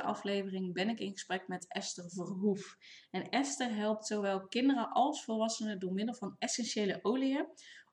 Deze 0.00 0.12
aflevering 0.12 0.72
ben 0.72 0.88
ik 0.88 0.98
in 0.98 1.12
gesprek 1.12 1.48
met 1.48 1.66
Esther 1.68 2.10
Verhoef. 2.10 2.76
En 3.10 3.28
Esther 3.28 3.74
helpt 3.74 4.06
zowel 4.06 4.46
kinderen 4.46 4.92
als 4.92 5.24
volwassenen 5.24 5.78
door 5.78 5.92
middel 5.92 6.14
van 6.14 6.36
essentiële 6.38 6.98
oliën 7.02 7.46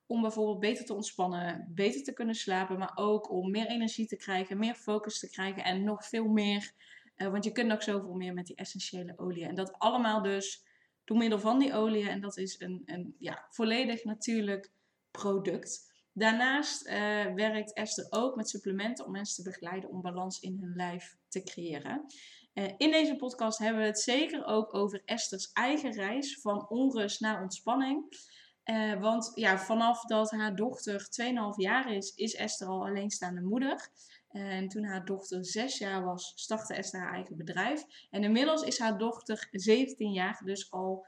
om 0.05 0.21
bijvoorbeeld 0.21 0.59
beter 0.59 0.85
te 0.85 0.93
ontspannen, 0.93 1.71
beter 1.75 2.03
te 2.03 2.13
kunnen 2.13 2.35
slapen, 2.35 2.77
maar 2.77 2.91
ook 2.95 3.31
om 3.31 3.51
meer 3.51 3.67
energie 3.67 4.07
te 4.07 4.15
krijgen, 4.15 4.57
meer 4.57 4.75
focus 4.75 5.19
te 5.19 5.29
krijgen 5.29 5.63
en 5.63 5.83
nog 5.83 6.05
veel 6.07 6.27
meer. 6.27 6.71
Uh, 7.17 7.27
want 7.27 7.43
je 7.43 7.51
kunt 7.51 7.67
nog 7.67 7.83
zoveel 7.83 8.13
meer 8.13 8.33
met 8.33 8.45
die 8.45 8.55
essentiële 8.55 9.13
oliën. 9.17 9.47
En 9.47 9.55
dat 9.55 9.79
allemaal 9.79 10.21
dus 10.21 10.63
door 11.03 11.17
middel 11.17 11.39
van 11.39 11.59
die 11.59 11.73
oliën. 11.73 12.07
En 12.07 12.21
dat 12.21 12.37
is 12.37 12.59
een, 12.59 12.81
een 12.85 13.15
ja, 13.19 13.45
volledig 13.49 14.03
natuurlijk 14.03 14.71
product. 15.11 15.86
Daarnaast 16.17 16.87
uh, 16.87 16.93
werkt 17.33 17.73
Esther 17.73 18.07
ook 18.09 18.35
met 18.35 18.49
supplementen 18.49 19.05
om 19.05 19.11
mensen 19.11 19.43
te 19.43 19.49
begeleiden 19.49 19.89
om 19.89 20.01
balans 20.01 20.39
in 20.39 20.57
hun 20.61 20.75
lijf 20.75 21.17
te 21.27 21.43
creëren. 21.43 22.05
Uh, 22.53 22.65
in 22.77 22.91
deze 22.91 23.15
podcast 23.15 23.59
hebben 23.59 23.81
we 23.81 23.87
het 23.87 23.99
zeker 23.99 24.45
ook 24.45 24.73
over 24.73 25.01
Esther's 25.05 25.49
eigen 25.53 25.91
reis 25.91 26.39
van 26.41 26.69
onrust 26.69 27.19
naar 27.21 27.41
ontspanning. 27.41 28.17
Uh, 28.65 28.99
want 29.01 29.31
ja, 29.35 29.57
vanaf 29.57 30.01
dat 30.05 30.31
haar 30.31 30.55
dochter 30.55 31.01
2,5 31.01 31.27
jaar 31.55 31.93
is, 31.93 32.13
is 32.15 32.35
Esther 32.35 32.67
al 32.67 32.85
alleenstaande 32.85 33.41
moeder. 33.41 33.89
En 34.29 34.67
toen 34.67 34.83
haar 34.83 35.05
dochter 35.05 35.45
6 35.45 35.77
jaar 35.77 36.03
was, 36.03 36.31
startte 36.35 36.73
Esther 36.73 36.99
haar 36.99 37.13
eigen 37.13 37.37
bedrijf. 37.37 37.83
En 38.09 38.23
inmiddels 38.23 38.61
is 38.61 38.79
haar 38.79 38.97
dochter 38.97 39.47
17 39.51 40.11
jaar, 40.11 40.41
dus 40.45 40.71
al 40.71 41.05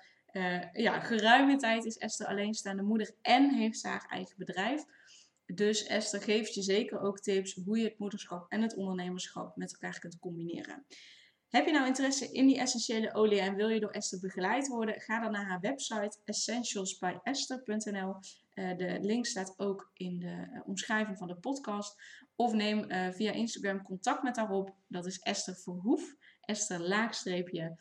ja, 0.74 1.00
geruime 1.00 1.56
tijd 1.56 1.86
is 1.86 1.98
Esther 1.98 2.28
alleenstaande 2.28 2.84
moeder 2.84 3.12
en 3.22 3.54
heeft 3.54 3.80
ze 3.80 3.88
haar 3.88 4.06
eigen 4.10 4.36
bedrijf. 4.38 4.86
Dus 5.54 5.84
Esther 5.84 6.22
geeft 6.22 6.54
je 6.54 6.62
zeker 6.62 7.02
ook 7.02 7.20
tips 7.20 7.54
hoe 7.66 7.78
je 7.78 7.84
het 7.84 8.00
moederschap 8.00 8.52
en 8.52 8.62
het 8.62 8.76
ondernemerschap 8.76 9.56
met 9.56 9.74
elkaar 9.74 10.00
kunt 10.00 10.20
combineren. 10.20 10.86
Heb 11.50 11.66
je 11.66 11.72
nou 11.72 11.88
interesse 11.88 12.32
in 12.32 12.48
die 12.48 12.58
essentiële 12.58 13.14
olie 13.14 13.40
en 13.40 13.56
wil 13.56 13.70
je 13.70 13.80
door 13.80 13.92
Esther 13.92 14.20
begeleid 14.20 14.68
worden? 14.68 15.02
Ga 15.02 15.20
dan 15.20 15.32
naar 15.32 15.46
haar 15.46 15.60
website 15.60 16.18
essentialsbyesther.nl. 16.26 18.16
Uh, 18.54 18.78
de 18.78 18.98
link 19.02 19.26
staat 19.26 19.54
ook 19.58 19.92
in 19.94 20.20
de 20.20 20.48
uh, 20.54 20.62
omschrijving 20.66 21.18
van 21.18 21.28
de 21.28 21.36
podcast. 21.36 22.02
Of 22.36 22.54
neem 22.54 22.92
uh, 22.92 23.10
via 23.12 23.32
Instagram 23.32 23.84
contact 23.84 24.24
met 24.24 24.36
haar 24.36 24.50
op. 24.50 24.76
Dat 24.88 25.06
is 25.06 25.20
Esther 25.20 25.56
Verhoef. 25.56 26.16
Esther 26.42 26.80
laagstreepje 26.80 27.76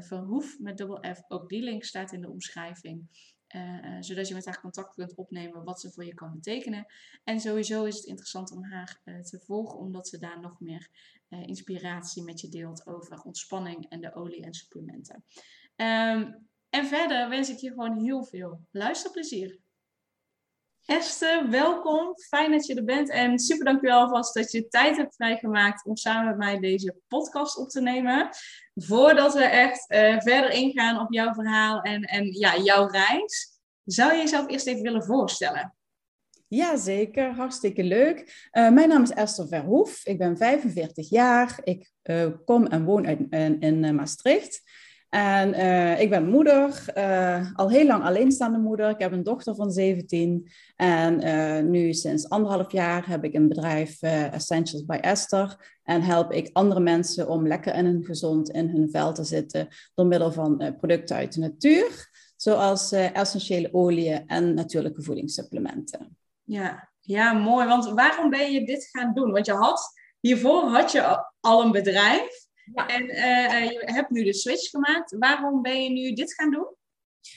Verhoef 0.00 0.58
met 0.58 0.76
dubbel 0.76 1.04
F. 1.14 1.22
Ook 1.28 1.48
die 1.48 1.62
link 1.62 1.84
staat 1.84 2.12
in 2.12 2.20
de 2.20 2.30
omschrijving. 2.30 3.08
Uh, 3.56 3.96
zodat 4.00 4.28
je 4.28 4.34
met 4.34 4.44
haar 4.44 4.60
contact 4.60 4.94
kunt 4.94 5.14
opnemen 5.14 5.64
wat 5.64 5.80
ze 5.80 5.90
voor 5.90 6.04
je 6.04 6.14
kan 6.14 6.32
betekenen. 6.32 6.86
En 7.24 7.40
sowieso 7.40 7.84
is 7.84 7.96
het 7.96 8.04
interessant 8.04 8.50
om 8.52 8.64
haar 8.64 9.00
uh, 9.04 9.20
te 9.20 9.40
volgen, 9.40 9.78
omdat 9.78 10.08
ze 10.08 10.18
daar 10.18 10.40
nog 10.40 10.60
meer 10.60 10.88
inspiratie 11.28 12.22
met 12.22 12.40
je 12.40 12.48
deelt 12.48 12.86
over 12.86 13.22
ontspanning 13.22 13.88
en 13.88 14.00
de 14.00 14.14
olie 14.14 14.44
en 14.44 14.54
supplementen. 14.54 15.24
Um, 15.76 16.48
en 16.70 16.86
verder 16.86 17.28
wens 17.28 17.48
ik 17.48 17.58
je 17.58 17.68
gewoon 17.68 18.00
heel 18.02 18.24
veel 18.24 18.60
luisterplezier. 18.70 19.58
Esther, 20.88 21.50
welkom. 21.50 22.14
Fijn 22.28 22.50
dat 22.50 22.66
je 22.66 22.74
er 22.74 22.84
bent. 22.84 23.10
En 23.10 23.38
super 23.38 23.64
dankjewel 23.64 24.00
alvast 24.00 24.34
dat 24.34 24.52
je 24.52 24.68
tijd 24.68 24.96
hebt 24.96 25.14
vrijgemaakt 25.14 25.84
om 25.84 25.96
samen 25.96 26.26
met 26.26 26.36
mij 26.36 26.58
deze 26.58 26.94
podcast 27.08 27.58
op 27.58 27.68
te 27.68 27.80
nemen. 27.80 28.28
Voordat 28.74 29.34
we 29.34 29.44
echt 29.44 29.92
uh, 29.92 30.20
verder 30.20 30.50
ingaan 30.50 31.00
op 31.00 31.12
jouw 31.12 31.32
verhaal 31.32 31.80
en, 31.80 32.02
en 32.02 32.32
ja, 32.32 32.56
jouw 32.56 32.86
reis, 32.86 33.60
zou 33.84 34.12
je 34.12 34.18
jezelf 34.18 34.48
eerst 34.48 34.66
even 34.66 34.82
willen 34.82 35.04
voorstellen? 35.04 35.74
Ja, 36.46 36.76
zeker. 36.76 37.34
Hartstikke 37.34 37.82
leuk. 37.82 38.48
Uh, 38.52 38.70
mijn 38.70 38.88
naam 38.88 39.02
is 39.02 39.10
Esther 39.10 39.48
Verhoef. 39.48 40.06
Ik 40.06 40.18
ben 40.18 40.36
45 40.36 41.10
jaar. 41.10 41.60
Ik 41.64 41.90
uh, 42.02 42.26
kom 42.44 42.66
en 42.66 42.84
woon 42.84 43.06
uit, 43.06 43.20
in, 43.30 43.60
in 43.60 43.94
Maastricht. 43.94 44.62
En 45.08 45.54
uh, 45.54 46.00
ik 46.00 46.10
ben 46.10 46.28
moeder, 46.28 46.84
uh, 46.96 47.46
al 47.54 47.70
heel 47.70 47.86
lang 47.86 48.04
alleenstaande 48.04 48.58
moeder. 48.58 48.90
Ik 48.90 48.98
heb 48.98 49.12
een 49.12 49.22
dochter 49.22 49.54
van 49.54 49.70
17. 49.70 50.50
En 50.76 51.26
uh, 51.26 51.70
nu 51.70 51.92
sinds 51.92 52.28
anderhalf 52.28 52.72
jaar 52.72 53.08
heb 53.08 53.24
ik 53.24 53.34
een 53.34 53.48
bedrijf 53.48 54.02
Essentials 54.02 54.84
by 54.84 54.98
Esther. 55.00 55.76
En 55.82 56.02
help 56.02 56.32
ik 56.32 56.50
andere 56.52 56.80
mensen 56.80 57.28
om 57.28 57.46
lekker 57.46 57.72
en 57.72 57.84
hun 57.84 58.04
gezond 58.04 58.50
in 58.50 58.68
hun 58.68 58.90
vel 58.90 59.12
te 59.12 59.24
zitten 59.24 59.68
door 59.94 60.06
middel 60.06 60.32
van 60.32 60.76
producten 60.78 61.16
uit 61.16 61.32
de 61.32 61.40
natuur. 61.40 62.08
Zoals 62.36 62.92
essentiële 62.92 63.68
oliën 63.72 64.26
en 64.26 64.54
natuurlijke 64.54 65.02
voedingssupplementen. 65.02 66.16
Ja. 66.44 66.90
ja, 67.00 67.32
mooi. 67.32 67.66
Want 67.66 67.90
waarom 67.90 68.30
ben 68.30 68.52
je 68.52 68.66
dit 68.66 68.88
gaan 68.92 69.14
doen? 69.14 69.30
Want 69.30 69.46
je 69.46 69.52
had, 69.52 69.80
hiervoor 70.20 70.62
had 70.62 70.92
je 70.92 71.24
al 71.40 71.62
een 71.62 71.72
bedrijf. 71.72 72.47
En 72.74 73.02
uh, 73.02 73.70
je 73.70 73.82
hebt 73.84 74.10
nu 74.10 74.24
de 74.24 74.34
switch 74.34 74.70
gemaakt. 74.70 75.16
Waarom 75.18 75.62
ben 75.62 75.82
je 75.82 75.90
nu 75.90 76.12
dit 76.12 76.34
gaan 76.34 76.50
doen? 76.50 76.76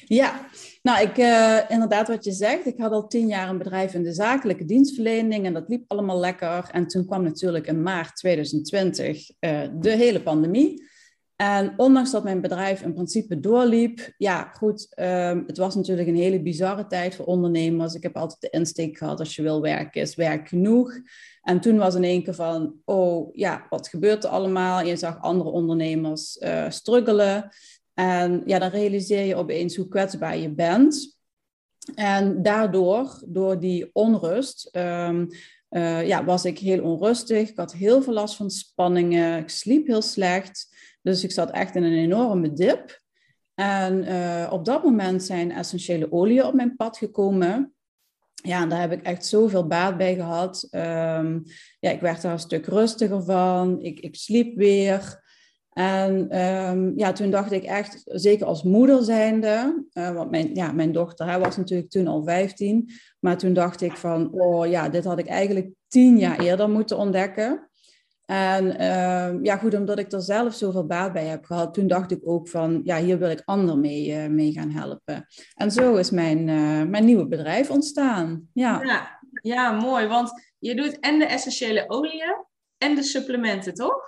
Ja, 0.05 0.49
nou, 0.81 1.01
ik, 1.01 1.17
uh, 1.17 1.59
inderdaad 1.67 2.07
wat 2.07 2.23
je 2.23 2.31
zegt. 2.31 2.65
Ik 2.65 2.77
had 2.77 2.91
al 2.91 3.07
tien 3.07 3.27
jaar 3.27 3.49
een 3.49 3.57
bedrijf 3.57 3.93
in 3.93 4.03
de 4.03 4.13
zakelijke 4.13 4.65
dienstverlening 4.65 5.45
en 5.45 5.53
dat 5.53 5.69
liep 5.69 5.83
allemaal 5.87 6.19
lekker. 6.19 6.69
En 6.71 6.87
toen 6.87 7.05
kwam 7.05 7.23
natuurlijk 7.23 7.67
in 7.67 7.81
maart 7.81 8.15
2020 8.15 9.29
uh, 9.39 9.61
de 9.79 9.89
hele 9.89 10.21
pandemie. 10.21 10.89
En 11.35 11.73
ondanks 11.77 12.11
dat 12.11 12.23
mijn 12.23 12.41
bedrijf 12.41 12.81
in 12.81 12.93
principe 12.93 13.39
doorliep, 13.39 14.13
ja, 14.17 14.51
goed, 14.53 14.87
um, 14.99 15.43
het 15.47 15.57
was 15.57 15.75
natuurlijk 15.75 16.07
een 16.07 16.15
hele 16.15 16.41
bizarre 16.41 16.87
tijd 16.87 17.15
voor 17.15 17.25
ondernemers. 17.25 17.93
Ik 17.93 18.03
heb 18.03 18.17
altijd 18.17 18.41
de 18.41 18.49
insteek 18.49 18.97
gehad, 18.97 19.19
als 19.19 19.35
je 19.35 19.41
wil 19.41 19.61
werken, 19.61 20.01
is 20.01 20.15
werk 20.15 20.47
genoeg. 20.47 20.93
En 21.41 21.59
toen 21.59 21.77
was 21.77 21.95
in 21.95 22.03
één 22.03 22.23
keer 22.23 22.33
van, 22.33 22.75
oh 22.85 23.35
ja, 23.35 23.65
wat 23.69 23.87
gebeurt 23.87 24.23
er 24.23 24.29
allemaal? 24.29 24.85
Je 24.85 24.95
zag 24.95 25.21
andere 25.21 25.49
ondernemers 25.49 26.37
uh, 26.37 26.69
struggelen. 26.69 27.49
En 27.93 28.41
ja, 28.45 28.59
dan 28.59 28.69
realiseer 28.69 29.25
je 29.25 29.35
opeens 29.35 29.75
hoe 29.75 29.87
kwetsbaar 29.87 30.37
je 30.37 30.49
bent. 30.49 31.17
En 31.95 32.41
daardoor, 32.41 33.23
door 33.27 33.59
die 33.59 33.89
onrust, 33.93 34.69
um, 34.75 35.27
uh, 35.69 36.07
ja, 36.07 36.25
was 36.25 36.45
ik 36.45 36.59
heel 36.59 36.83
onrustig. 36.83 37.49
Ik 37.49 37.57
had 37.57 37.73
heel 37.73 38.01
veel 38.01 38.13
last 38.13 38.35
van 38.35 38.49
spanningen. 38.49 39.37
Ik 39.37 39.49
sliep 39.49 39.87
heel 39.87 40.01
slecht. 40.01 40.75
Dus 41.01 41.23
ik 41.23 41.31
zat 41.31 41.51
echt 41.51 41.75
in 41.75 41.83
een 41.83 41.97
enorme 41.97 42.53
dip. 42.53 43.01
En 43.53 44.03
uh, 44.03 44.49
op 44.51 44.65
dat 44.65 44.83
moment 44.83 45.23
zijn 45.23 45.51
essentiële 45.51 46.11
oliën 46.11 46.45
op 46.45 46.53
mijn 46.53 46.75
pad 46.75 46.97
gekomen 46.97 47.73
ja, 48.41 48.65
daar 48.65 48.79
heb 48.79 48.91
ik 48.91 49.01
echt 49.01 49.25
zoveel 49.25 49.67
baat 49.67 49.97
bij 49.97 50.15
gehad. 50.15 50.67
Um, 50.71 51.43
ja, 51.79 51.89
ik 51.89 52.01
werd 52.01 52.21
daar 52.21 52.31
een 52.31 52.39
stuk 52.39 52.65
rustiger 52.65 53.23
van. 53.23 53.81
Ik, 53.81 53.99
ik 53.99 54.15
sliep 54.15 54.55
weer. 54.55 55.19
En 55.71 56.39
um, 56.39 56.93
ja, 56.95 57.11
toen 57.11 57.31
dacht 57.31 57.51
ik 57.51 57.63
echt, 57.63 58.01
zeker 58.05 58.45
als 58.45 58.63
moeder 58.63 59.03
zijnde, 59.03 59.85
uh, 59.93 60.11
want 60.11 60.31
mijn, 60.31 60.55
ja, 60.55 60.71
mijn 60.71 60.91
dochter 60.91 61.25
hij 61.25 61.39
was 61.39 61.57
natuurlijk 61.57 61.89
toen 61.89 62.07
al 62.07 62.23
15, 62.23 62.89
maar 63.19 63.37
toen 63.37 63.53
dacht 63.53 63.81
ik 63.81 63.97
van, 63.97 64.31
oh 64.31 64.67
ja, 64.67 64.89
dit 64.89 65.03
had 65.03 65.19
ik 65.19 65.27
eigenlijk 65.27 65.69
tien 65.87 66.17
jaar 66.17 66.39
eerder 66.39 66.69
moeten 66.69 66.97
ontdekken. 66.97 67.69
En 68.31 68.65
uh, 68.65 69.43
ja, 69.43 69.57
goed, 69.57 69.73
omdat 69.73 69.99
ik 69.99 70.11
er 70.11 70.21
zelf 70.21 70.53
zoveel 70.53 70.85
baat 70.85 71.13
bij 71.13 71.25
heb 71.25 71.45
gehad, 71.45 71.73
toen 71.73 71.87
dacht 71.87 72.11
ik 72.11 72.19
ook 72.23 72.49
van, 72.49 72.81
ja, 72.83 72.97
hier 72.97 73.19
wil 73.19 73.29
ik 73.29 73.41
anderen 73.45 73.79
mee, 73.79 74.07
uh, 74.07 74.27
mee 74.27 74.51
gaan 74.51 74.71
helpen. 74.71 75.25
En 75.55 75.71
zo 75.71 75.95
is 75.95 76.11
mijn, 76.11 76.47
uh, 76.47 76.83
mijn 76.83 77.05
nieuwe 77.05 77.27
bedrijf 77.27 77.69
ontstaan. 77.69 78.49
Ja. 78.53 78.81
ja. 78.83 79.19
Ja, 79.41 79.71
mooi, 79.71 80.07
want 80.07 80.31
je 80.59 80.75
doet 80.75 80.99
en 80.99 81.19
de 81.19 81.25
essentiële 81.25 81.89
oliën 81.89 82.45
en 82.77 82.95
de 82.95 83.03
supplementen, 83.03 83.73
toch? 83.73 84.01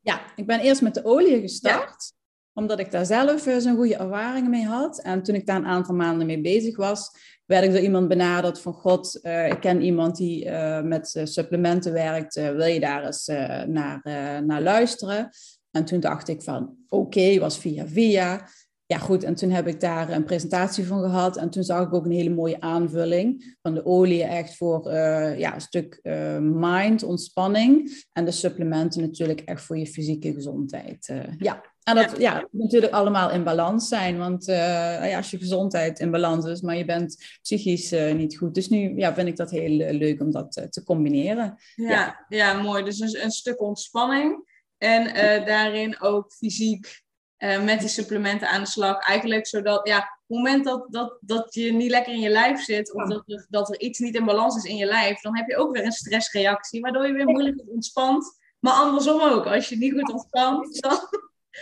Ja, 0.00 0.20
ik 0.36 0.46
ben 0.46 0.60
eerst 0.60 0.82
met 0.82 0.94
de 0.94 1.04
oliën 1.04 1.40
gestart, 1.40 2.12
ja. 2.12 2.16
omdat 2.52 2.78
ik 2.78 2.90
daar 2.90 3.06
zelf 3.06 3.46
uh, 3.46 3.56
zo'n 3.56 3.76
goede 3.76 3.96
ervaring 3.96 4.48
mee 4.48 4.66
had. 4.66 5.02
En 5.02 5.22
toen 5.22 5.34
ik 5.34 5.46
daar 5.46 5.56
een 5.56 5.66
aantal 5.66 5.94
maanden 5.94 6.26
mee 6.26 6.40
bezig 6.40 6.76
was, 6.76 7.10
werd 7.46 7.64
ik 7.64 7.70
door 7.70 7.80
iemand 7.80 8.08
benaderd 8.08 8.60
van 8.60 8.72
God, 8.72 9.18
uh, 9.22 9.46
ik 9.46 9.60
ken 9.60 9.82
iemand 9.82 10.16
die 10.16 10.44
uh, 10.44 10.82
met 10.82 11.14
uh, 11.16 11.24
supplementen 11.24 11.92
werkt, 11.92 12.34
wil 12.34 12.66
je 12.66 12.80
daar 12.80 13.04
eens 13.04 13.26
naar, 13.66 14.00
naar 14.44 14.62
luisteren? 14.62 15.30
En 15.70 15.84
toen 15.84 16.00
dacht 16.00 16.28
ik 16.28 16.42
van 16.42 16.76
oké, 16.88 17.38
was 17.38 17.58
via 17.58 17.86
via. 17.86 18.48
ja, 18.86 18.98
goed, 18.98 19.24
en 19.24 19.34
toen 19.34 19.50
heb 19.50 19.66
ik 19.66 19.80
daar 19.80 20.10
een 20.10 20.24
presentatie 20.24 20.86
van 20.86 21.00
gehad. 21.00 21.36
En 21.36 21.50
toen 21.50 21.62
zag 21.62 21.86
ik 21.86 21.94
ook 21.94 22.04
een 22.04 22.10
hele 22.10 22.34
mooie 22.34 22.60
aanvulling 22.60 23.56
van 23.62 23.74
de 23.74 23.86
olie 23.86 24.24
echt 24.24 24.56
voor 24.56 24.92
ja, 25.38 25.54
een 25.54 25.60
stuk 25.60 26.00
mind, 26.40 27.02
ontspanning. 27.02 28.04
En 28.12 28.24
de 28.24 28.30
supplementen 28.30 29.00
natuurlijk 29.00 29.40
echt 29.40 29.62
voor 29.62 29.78
je 29.78 29.86
fysieke 29.86 30.32
gezondheid. 30.32 31.12
Ja, 31.38 31.62
en 31.86 31.94
dat 31.94 32.10
ja. 32.18 32.34
ja. 32.34 32.48
natuurlijk 32.50 32.92
allemaal 32.92 33.30
in 33.30 33.44
balans 33.44 33.88
zijn. 33.88 34.18
Want 34.18 34.44
ja, 34.44 35.16
als 35.16 35.30
je 35.30 35.38
gezondheid 35.38 35.98
in 35.98 36.10
balans 36.10 36.46
is, 36.46 36.60
maar 36.60 36.76
je 36.76 36.84
bent 36.84 37.38
psychisch 37.42 37.90
niet 37.90 38.36
goed. 38.36 38.54
Dus 38.54 38.68
nu 38.68 38.96
ja, 38.96 39.14
vind 39.14 39.28
ik 39.28 39.36
dat 39.36 39.50
heel 39.50 39.96
leuk 39.98 40.20
om 40.20 40.30
dat 40.30 40.66
te 40.70 40.82
combineren. 40.84 41.58
Ja, 41.74 41.90
ja. 41.90 42.24
ja 42.28 42.62
mooi. 42.62 42.84
Dus 42.84 43.00
een, 43.00 43.22
een 43.22 43.30
stuk 43.30 43.60
ontspanning. 43.60 44.54
En 44.78 45.14
daarin 45.44 46.00
ook 46.00 46.32
fysiek 46.32 47.04
met 47.38 47.80
die 47.80 47.88
supplementen 47.88 48.48
aan 48.48 48.60
de 48.60 48.68
slag. 48.68 48.98
Eigenlijk 49.06 49.46
zodat, 49.46 49.88
ja, 49.88 49.98
op 49.98 50.04
het 50.26 50.36
moment 50.36 50.64
dat, 50.64 50.86
dat, 50.90 51.18
dat 51.20 51.54
je 51.54 51.72
niet 51.72 51.90
lekker 51.90 52.12
in 52.12 52.20
je 52.20 52.28
lijf 52.28 52.64
zit, 52.64 52.94
of 52.94 53.08
dat 53.08 53.22
er, 53.26 53.46
dat 53.48 53.68
er 53.68 53.80
iets 53.80 53.98
niet 53.98 54.14
in 54.14 54.24
balans 54.24 54.56
is 54.56 54.70
in 54.70 54.76
je 54.76 54.86
lijf, 54.86 55.20
dan 55.20 55.36
heb 55.36 55.48
je 55.48 55.56
ook 55.56 55.74
weer 55.76 55.84
een 55.84 55.92
stressreactie, 55.92 56.80
waardoor 56.80 57.06
je 57.06 57.12
weer 57.12 57.26
moeilijk 57.26 57.62
ontspant. 57.66 58.38
Maar 58.60 58.72
andersom 58.72 59.20
ook, 59.20 59.46
als 59.46 59.68
je 59.68 59.76
niet 59.76 59.92
goed 59.92 60.12
ontspant, 60.12 60.80
dan... 60.82 60.98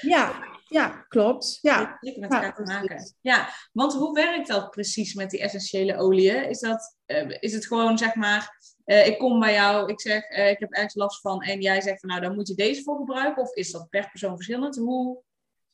Ja, 0.00 0.54
ja, 0.68 1.04
klopt. 1.08 1.58
Ja. 1.62 1.98
met 2.00 2.16
elkaar 2.16 2.54
te 2.54 2.62
maken. 2.62 3.14
Ja, 3.20 3.48
want 3.72 3.92
hoe 3.94 4.12
werkt 4.12 4.48
dat 4.48 4.70
precies 4.70 5.14
met 5.14 5.30
die 5.30 5.40
essentiële 5.40 5.96
oliën? 5.96 6.48
Is, 6.48 6.60
dat, 6.60 6.96
uh, 7.06 7.36
is 7.40 7.52
het 7.52 7.66
gewoon, 7.66 7.98
zeg 7.98 8.14
maar, 8.14 8.58
uh, 8.84 9.06
ik 9.06 9.18
kom 9.18 9.40
bij 9.40 9.52
jou, 9.52 9.90
ik 9.90 10.00
zeg, 10.00 10.30
uh, 10.30 10.50
ik 10.50 10.58
heb 10.58 10.72
ergens 10.72 10.94
last 10.94 11.20
van 11.20 11.42
en 11.42 11.60
jij 11.60 11.80
zegt 11.80 12.00
van, 12.00 12.08
nou, 12.08 12.20
dan 12.20 12.34
moet 12.34 12.48
je 12.48 12.54
deze 12.54 12.82
voor 12.82 12.96
gebruiken? 12.96 13.42
Of 13.42 13.54
is 13.54 13.70
dat 13.70 13.88
per 13.88 14.10
persoon 14.10 14.34
verschillend? 14.34 14.76
Hoe, 14.76 15.22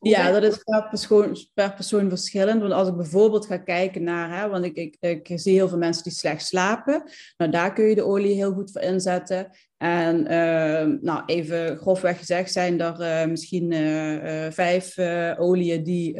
ja, 0.01 0.31
dat 0.33 0.43
is 0.43 0.57
per 0.57 0.89
persoon, 0.89 1.37
per 1.55 1.75
persoon 1.75 2.09
verschillend. 2.09 2.61
Want 2.61 2.73
als 2.73 2.89
ik 2.89 2.97
bijvoorbeeld 2.97 3.47
ga 3.47 3.57
kijken 3.57 4.03
naar, 4.03 4.41
hè, 4.41 4.49
want 4.49 4.65
ik, 4.65 4.77
ik, 4.77 4.97
ik 5.01 5.31
zie 5.35 5.55
heel 5.55 5.69
veel 5.69 5.79
mensen 5.79 6.03
die 6.03 6.13
slecht 6.13 6.47
slapen. 6.47 7.03
Nou, 7.37 7.51
daar 7.51 7.73
kun 7.73 7.85
je 7.85 7.95
de 7.95 8.05
olie 8.05 8.35
heel 8.35 8.53
goed 8.53 8.73
voor 8.73 8.81
inzetten. 8.81 9.51
En 9.77 10.21
uh, 10.21 10.99
nou, 11.01 11.23
even 11.27 11.77
grofweg 11.79 12.19
gezegd 12.19 12.53
zijn 12.53 12.81
er 12.81 13.01
uh, 13.01 13.31
misschien 13.31 13.71
uh, 13.71 14.47
vijf 14.51 14.99
oliën 15.39 15.83
die 15.83 16.15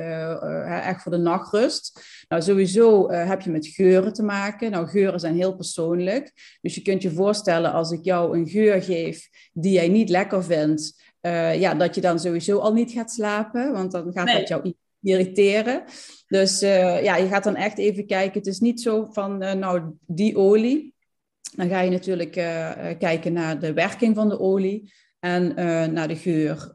echt 0.67 1.03
voor 1.03 1.13
de 1.13 1.19
nachtrust. 1.19 2.01
Nou, 2.29 2.43
sowieso 2.43 3.11
heb 3.11 3.41
je 3.41 3.51
met 3.51 3.67
geuren 3.67 4.13
te 4.13 4.23
maken. 4.23 4.71
Nou, 4.71 4.89
geuren 4.89 5.21
zijn 5.21 5.35
heel 5.35 5.57
persoonlijk. 5.57 6.33
Dus 6.61 6.75
je 6.75 6.83
kunt 6.83 7.03
je 7.03 7.11
voorstellen 7.11 7.73
als 7.73 7.91
ik 7.91 8.05
jou 8.05 8.39
een 8.39 8.49
geur 8.49 8.83
geef 8.83 9.29
die 9.53 9.73
jij 9.73 9.89
niet 9.89 10.09
lekker 10.09 10.45
vindt. 10.45 11.10
Uh, 11.23 11.61
ja, 11.61 11.75
dat 11.75 11.95
je 11.95 12.01
dan 12.01 12.19
sowieso 12.19 12.59
al 12.59 12.73
niet 12.73 12.93
gaat 12.93 13.11
slapen, 13.11 13.73
want 13.73 13.93
dan 13.93 14.13
gaat 14.13 14.33
dat 14.33 14.49
jou 14.49 14.75
irriteren. 15.01 15.85
Dus 16.27 16.63
uh, 16.63 17.03
ja, 17.03 17.17
je 17.17 17.29
gaat 17.29 17.45
dan 17.45 17.57
echt 17.57 17.79
even 17.79 18.07
kijken. 18.07 18.39
Het 18.39 18.47
is 18.47 18.61
niet 18.61 18.81
zo 18.81 19.09
van, 19.11 19.43
uh, 19.43 19.53
nou, 19.53 19.83
die 20.07 20.37
olie. 20.37 20.95
Dan 21.57 21.69
ga 21.69 21.81
je 21.81 21.91
natuurlijk 21.91 22.33
kijken 22.99 23.33
naar 23.33 23.59
de 23.59 23.73
werking 23.73 24.15
van 24.15 24.29
de 24.29 24.39
olie 24.39 24.93
en 25.19 25.55
naar 25.93 26.09
de 26.09 26.17
geur. 26.17 26.71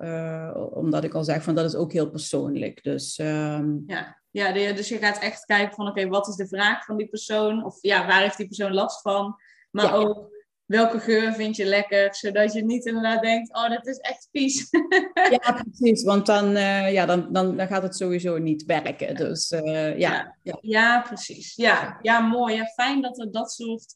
omdat 0.74 1.04
ik 1.04 1.14
al 1.14 1.24
zeg, 1.24 1.44
van 1.44 1.56
dat 1.56 1.66
is 1.66 1.76
ook 1.76 1.92
heel 1.92 2.10
persoonlijk. 2.10 2.84
Dus, 2.84 3.18
um... 3.20 3.84
ja. 3.88 4.24
Ja, 4.32 4.52
dus 4.52 4.90
je 4.90 4.98
gaat 4.98 5.20
echt 5.20 5.46
kijken 5.46 5.76
van, 5.76 5.88
oké, 5.88 6.00
okay, 6.00 6.12
wat 6.12 6.28
is 6.28 6.36
de 6.36 6.48
vraag 6.48 6.86
van 6.86 6.98
die 6.98 7.08
persoon? 7.08 7.66
Of 7.66 7.78
ja, 7.82 8.08
waar 8.08 8.22
heeft 8.22 8.38
die 8.38 8.48
persoon 8.48 8.74
last 8.74 9.02
van? 9.02 9.36
Maar 9.72 9.86
ja, 9.86 9.92
ook 9.92 10.35
welke 10.66 11.00
geur 11.00 11.34
vind 11.34 11.56
je 11.56 11.66
lekker, 11.66 12.16
zodat 12.16 12.54
je 12.54 12.66
niet 12.66 12.86
inderdaad 12.86 13.22
denkt, 13.22 13.56
oh, 13.56 13.70
dat 13.70 13.88
is 13.88 13.98
echt 13.98 14.28
vies. 14.32 14.68
ja, 15.42 15.64
precies, 15.64 16.04
want 16.04 16.26
dan, 16.26 16.50
uh, 16.50 16.92
ja, 16.92 17.06
dan, 17.06 17.34
dan, 17.34 17.58
dan 17.58 17.68
gaat 17.68 17.84
het 17.84 17.96
sowieso 17.96 18.38
niet 18.38 18.66
werken. 18.66 19.16
Dus, 19.16 19.52
uh, 19.52 19.98
ja, 19.98 20.38
ja, 20.44 20.58
ja. 20.62 21.02
precies. 21.02 21.56
Ja, 21.56 22.00
ja 22.02 22.20
mooi. 22.20 22.56
Ja, 22.56 22.66
fijn 22.66 23.02
dat 23.02 23.20
er 23.20 23.32
dat 23.32 23.52
soort 23.52 23.96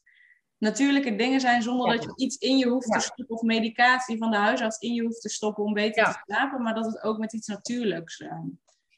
natuurlijke 0.58 1.16
dingen 1.16 1.40
zijn 1.40 1.62
zonder 1.62 1.96
dat 1.96 2.02
je 2.02 2.12
iets 2.16 2.36
in 2.36 2.58
je 2.58 2.68
hoeft 2.68 2.92
te 2.92 3.00
stoppen 3.00 3.36
of 3.36 3.42
medicatie 3.42 4.18
van 4.18 4.30
de 4.30 4.36
huisarts 4.36 4.78
in 4.78 4.94
je 4.94 5.02
hoeft 5.02 5.20
te 5.20 5.28
stoppen 5.28 5.64
om 5.64 5.72
beter 5.72 6.04
te 6.04 6.22
slapen, 6.26 6.62
maar 6.62 6.74
dat 6.74 6.86
het 6.86 7.02
ook 7.02 7.18
met 7.18 7.32
iets 7.32 7.46
natuurlijks 7.46 8.20
uh, 8.20 8.32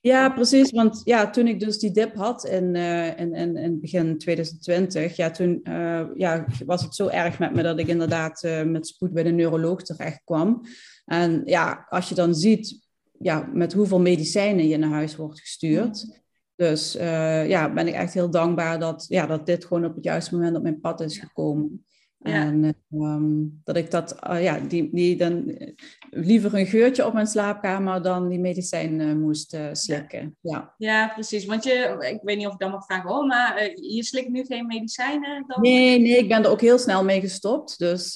ja, 0.03 0.31
precies. 0.31 0.71
Want 0.71 1.01
ja, 1.05 1.31
toen 1.31 1.47
ik 1.47 1.61
dus 1.61 1.79
die 1.79 1.91
dip 1.91 2.15
had 2.15 2.45
in, 2.45 2.75
uh, 2.75 3.19
in, 3.19 3.35
in, 3.35 3.57
in, 3.57 3.81
begin 3.81 4.19
2020, 4.19 5.17
ja, 5.17 5.31
toen 5.31 5.61
uh, 5.65 6.03
ja, 6.15 6.45
was 6.67 6.83
het 6.83 6.95
zo 6.95 7.09
erg 7.09 7.39
met 7.39 7.55
me 7.55 7.63
dat 7.63 7.79
ik 7.79 7.87
inderdaad 7.87 8.43
uh, 8.43 8.63
met 8.63 8.87
spoed 8.87 9.13
bij 9.13 9.23
de 9.23 9.31
neuroloog 9.31 9.83
terecht 9.83 10.21
kwam. 10.25 10.65
En 11.05 11.43
ja, 11.45 11.87
als 11.89 12.09
je 12.09 12.15
dan 12.15 12.35
ziet 12.35 12.89
ja, 13.19 13.49
met 13.53 13.73
hoeveel 13.73 14.01
medicijnen 14.01 14.69
je 14.69 14.77
naar 14.77 14.91
huis 14.91 15.17
wordt 15.17 15.41
gestuurd. 15.41 16.21
Dus 16.57 16.93
ja, 16.93 17.73
ben 17.73 17.89
ik 17.89 17.95
echt 17.95 18.15
heel 18.15 18.31
dankbaar 18.31 18.79
dat, 18.79 19.07
ja, 19.09 19.27
dat 19.27 19.47
dit 19.47 19.65
gewoon 19.65 19.85
op 19.85 19.95
het 19.95 20.05
juiste 20.05 20.35
moment 20.35 20.57
op 20.57 20.63
mijn 20.63 20.81
pad 20.81 21.01
is 21.01 21.19
gekomen. 21.19 21.85
En 22.23 22.75
um, 22.93 23.61
dat 23.65 23.77
ik 23.77 23.91
dat, 23.91 24.17
uh, 24.31 24.43
ja, 24.43 24.59
die, 24.69 24.89
die 24.93 25.17
dan 25.17 25.49
eh, 25.49 25.69
liever 26.11 26.55
een 26.55 26.67
geurtje 26.67 27.07
op 27.07 27.13
mijn 27.13 27.27
slaapkamer 27.27 28.03
dan 28.03 28.29
die 28.29 28.39
medicijn 28.39 29.01
uh, 29.01 29.15
moest 29.15 29.55
uh, 29.55 29.69
slikken. 29.73 30.37
Ja. 30.41 30.75
ja, 30.79 31.09
precies. 31.09 31.45
Want 31.45 31.65
je, 31.65 31.97
ik 32.11 32.21
weet 32.23 32.37
niet 32.37 32.47
of 32.47 32.53
ik 32.53 32.59
dat 32.59 32.71
mag 32.71 32.85
vragen 32.85 33.11
hoor, 33.11 33.27
maar 33.27 33.71
je 33.75 34.05
slikt 34.05 34.29
nu 34.29 34.45
geen 34.45 34.67
medicijnen? 34.67 35.45
Dan... 35.47 35.61
Nee, 35.61 35.99
nee, 35.99 36.19
ik 36.19 36.29
ben 36.29 36.45
er 36.45 36.51
ook 36.51 36.61
heel 36.61 36.79
snel 36.79 37.05
mee 37.05 37.21
gestopt. 37.21 37.79
Dus 37.79 38.15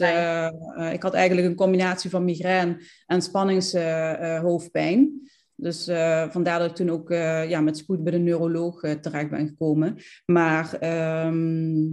ik 0.93 1.03
had 1.03 1.15
eigenlijk 1.15 1.47
een 1.47 1.55
combinatie 1.55 2.11
van 2.11 2.25
migraine 2.25 2.83
en 3.07 3.23
spanningshoofdpijn. 3.23 5.31
Dus 5.57 5.89
uh, 5.89 6.31
vandaar 6.31 6.59
dat 6.59 6.71
ik 6.71 6.77
toen 6.77 6.91
ook 6.91 7.11
uh, 7.11 7.49
ja, 7.49 7.61
met 7.61 7.77
spoed 7.77 8.03
bij 8.03 8.13
de 8.13 8.19
neuroloog 8.19 8.83
uh, 8.83 8.93
terecht 8.93 9.31
ben 9.31 9.49
gekomen. 9.49 9.97
Maar 10.25 10.79
um, 11.27 11.93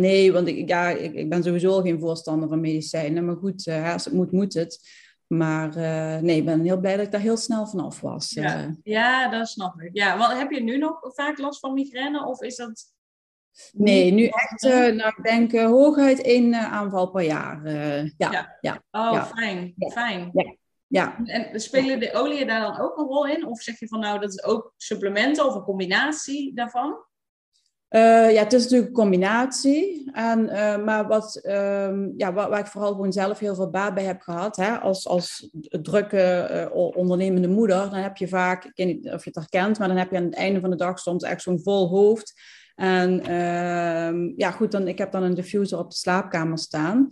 nee, 0.00 0.32
want 0.32 0.48
ik, 0.48 0.68
ja, 0.68 0.88
ik, 0.88 1.14
ik, 1.14 1.28
ben 1.28 1.42
sowieso 1.42 1.80
geen 1.80 2.00
voorstander 2.00 2.48
van 2.48 2.60
medicijnen. 2.60 3.24
Maar 3.24 3.36
goed, 3.36 3.68
als 3.92 4.04
het 4.04 4.14
moet, 4.14 4.32
moet 4.32 4.54
het. 4.54 5.02
Maar 5.26 5.76
nee, 6.22 6.36
ik 6.36 6.44
ben 6.44 6.60
heel 6.60 6.80
blij 6.80 6.96
dat 6.96 7.06
ik 7.06 7.12
daar 7.12 7.20
heel 7.20 7.36
snel 7.36 7.66
vanaf 7.66 8.00
was. 8.00 8.30
Ja, 8.30 8.76
ja 8.82 9.28
dat 9.28 9.48
snap 9.48 9.80
ik. 9.80 9.90
Ja, 9.92 10.18
want 10.18 10.32
heb 10.32 10.50
je 10.50 10.62
nu 10.62 10.78
nog 10.78 10.98
vaak 11.00 11.38
last 11.38 11.60
van 11.60 11.74
migraine? 11.74 12.26
Of 12.26 12.42
is 12.42 12.56
dat... 12.56 12.92
Nee, 13.72 14.12
nu 14.12 14.24
echt, 14.24 14.62
nou, 14.94 15.12
ik 15.16 15.22
denk 15.22 15.52
hooguit 15.52 16.20
één 16.20 16.54
aanval 16.54 17.10
per 17.10 17.22
jaar. 17.22 17.70
ja, 17.70 18.04
ja. 18.16 18.58
ja. 18.60 18.82
Oh, 18.90 19.12
ja. 19.12 19.26
fijn, 19.26 19.74
fijn. 19.92 20.30
Ja. 20.32 20.56
Ja. 20.94 21.16
En 21.24 21.60
spelen 21.60 22.00
de 22.00 22.12
oliën 22.12 22.46
daar 22.46 22.60
dan 22.60 22.80
ook 22.80 22.98
een 22.98 23.06
rol 23.06 23.26
in? 23.26 23.46
Of 23.46 23.60
zeg 23.62 23.78
je 23.78 23.88
van 23.88 24.00
nou, 24.00 24.20
dat 24.20 24.32
is 24.32 24.44
ook 24.44 24.74
supplementen 24.76 25.46
of 25.46 25.54
een 25.54 25.62
combinatie 25.62 26.54
daarvan? 26.54 26.96
Uh, 27.90 28.32
ja, 28.32 28.42
het 28.42 28.52
is 28.52 28.62
natuurlijk 28.62 28.88
een 28.88 28.96
combinatie. 28.96 30.10
En, 30.12 30.40
uh, 30.44 30.84
maar 30.84 31.06
wat, 31.06 31.40
um, 31.44 32.14
ja, 32.16 32.32
waar, 32.32 32.48
waar, 32.48 32.58
ik 32.58 32.66
vooral 32.66 32.92
gewoon 32.92 33.12
zelf 33.12 33.38
heel 33.38 33.54
veel 33.54 33.70
baat 33.70 33.94
bij 33.94 34.04
heb 34.04 34.20
gehad, 34.20 34.56
hè, 34.56 34.78
als, 34.78 35.06
als 35.06 35.50
drukke 35.82 36.48
uh, 36.72 36.76
ondernemende 36.96 37.48
moeder, 37.48 37.90
dan 37.90 38.00
heb 38.00 38.16
je 38.16 38.28
vaak, 38.28 38.64
ik 38.64 38.72
weet 38.74 38.86
niet 38.86 39.12
of 39.12 39.24
je 39.24 39.30
het 39.32 39.50
herkent, 39.50 39.78
maar 39.78 39.88
dan 39.88 39.96
heb 39.96 40.10
je 40.10 40.16
aan 40.16 40.24
het 40.24 40.34
einde 40.34 40.60
van 40.60 40.70
de 40.70 40.76
dag 40.76 40.98
soms 40.98 41.22
echt 41.22 41.42
zo'n 41.42 41.62
vol 41.62 41.88
hoofd. 41.88 42.32
En 42.74 43.20
ehm, 43.20 44.32
ja, 44.36 44.50
goed, 44.50 44.72
dan, 44.72 44.88
ik 44.88 44.98
heb 44.98 45.12
dan 45.12 45.22
een 45.22 45.34
diffuser 45.34 45.78
op 45.78 45.90
de 45.90 45.96
slaapkamer 45.96 46.58
staan. 46.58 47.08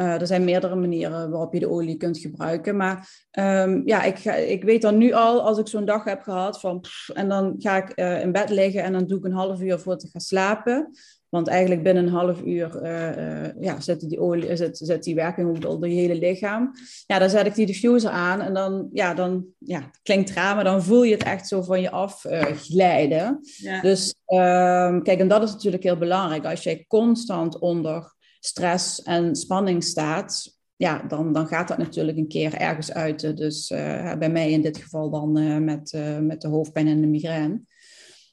Uh, 0.00 0.20
er 0.20 0.26
zijn 0.26 0.44
meerdere 0.44 0.74
manieren 0.74 1.30
waarop 1.30 1.52
je 1.52 1.60
de 1.60 1.70
olie 1.70 1.96
kunt 1.96 2.18
gebruiken. 2.18 2.76
Maar 2.76 3.26
um, 3.38 3.82
ja, 3.84 4.02
ik, 4.02 4.18
ga, 4.18 4.34
ik 4.34 4.64
weet 4.64 4.82
dan 4.82 4.98
nu 4.98 5.12
al, 5.12 5.42
als 5.42 5.58
ik 5.58 5.68
zo'n 5.68 5.84
dag 5.84 6.04
heb 6.04 6.22
gehad, 6.22 6.60
van, 6.60 6.80
pff, 6.80 7.08
en 7.08 7.28
dan 7.28 7.54
ga 7.58 7.76
ik 7.76 7.92
uh, 7.98 8.20
in 8.20 8.32
bed 8.32 8.50
liggen 8.50 8.82
en 8.82 8.92
dan 8.92 9.06
doe 9.06 9.18
ik 9.18 9.24
een 9.24 9.32
half 9.32 9.60
uur 9.60 9.78
voor 9.78 9.98
te 9.98 10.08
gaan 10.08 10.20
slapen. 10.20 10.90
Want 11.28 11.48
eigenlijk 11.48 11.82
binnen 11.82 12.06
een 12.06 12.12
half 12.12 12.42
uur 12.42 12.82
uh, 12.82 13.62
ja, 13.62 13.80
zet, 13.80 14.08
die 14.08 14.20
olie, 14.20 14.56
zet, 14.56 14.78
zet 14.78 15.02
die 15.02 15.14
werking 15.14 15.48
ook 15.48 15.60
door 15.60 15.88
je 15.88 15.94
hele 15.94 16.14
lichaam. 16.14 16.72
Ja, 17.06 17.18
dan 17.18 17.30
zet 17.30 17.46
ik 17.46 17.54
die 17.54 17.66
diffuser 17.66 18.10
aan 18.10 18.40
en 18.40 18.54
dan, 18.54 18.88
ja, 18.92 19.14
dan 19.14 19.46
ja, 19.58 19.78
het 19.80 20.00
klinkt 20.02 20.30
raar, 20.30 20.54
maar 20.54 20.64
dan 20.64 20.82
voel 20.82 21.02
je 21.02 21.12
het 21.12 21.22
echt 21.22 21.48
zo 21.48 21.62
van 21.62 21.80
je 21.80 21.90
af 21.90 22.24
glijden. 22.54 23.38
Ja. 23.56 23.80
Dus 23.80 24.14
um, 24.26 25.02
kijk, 25.02 25.18
en 25.18 25.28
dat 25.28 25.42
is 25.42 25.52
natuurlijk 25.52 25.82
heel 25.82 25.96
belangrijk. 25.96 26.44
Als 26.44 26.62
jij 26.62 26.84
constant 26.88 27.58
onder 27.58 28.14
stress 28.46 29.02
en 29.02 29.36
spanning 29.36 29.84
staat, 29.84 30.56
ja, 30.76 31.02
dan, 31.08 31.32
dan 31.32 31.46
gaat 31.46 31.68
dat 31.68 31.78
natuurlijk 31.78 32.18
een 32.18 32.28
keer 32.28 32.54
ergens 32.54 32.92
uiten. 32.92 33.30
Eh, 33.30 33.36
dus 33.36 33.70
eh, 33.70 34.14
bij 34.18 34.30
mij 34.30 34.50
in 34.50 34.62
dit 34.62 34.76
geval 34.76 35.10
dan 35.10 35.36
eh, 35.36 35.56
met, 35.56 35.98
met 36.20 36.40
de 36.40 36.48
hoofdpijn 36.48 36.86
en 36.86 37.00
de 37.00 37.06
migraine. 37.06 37.60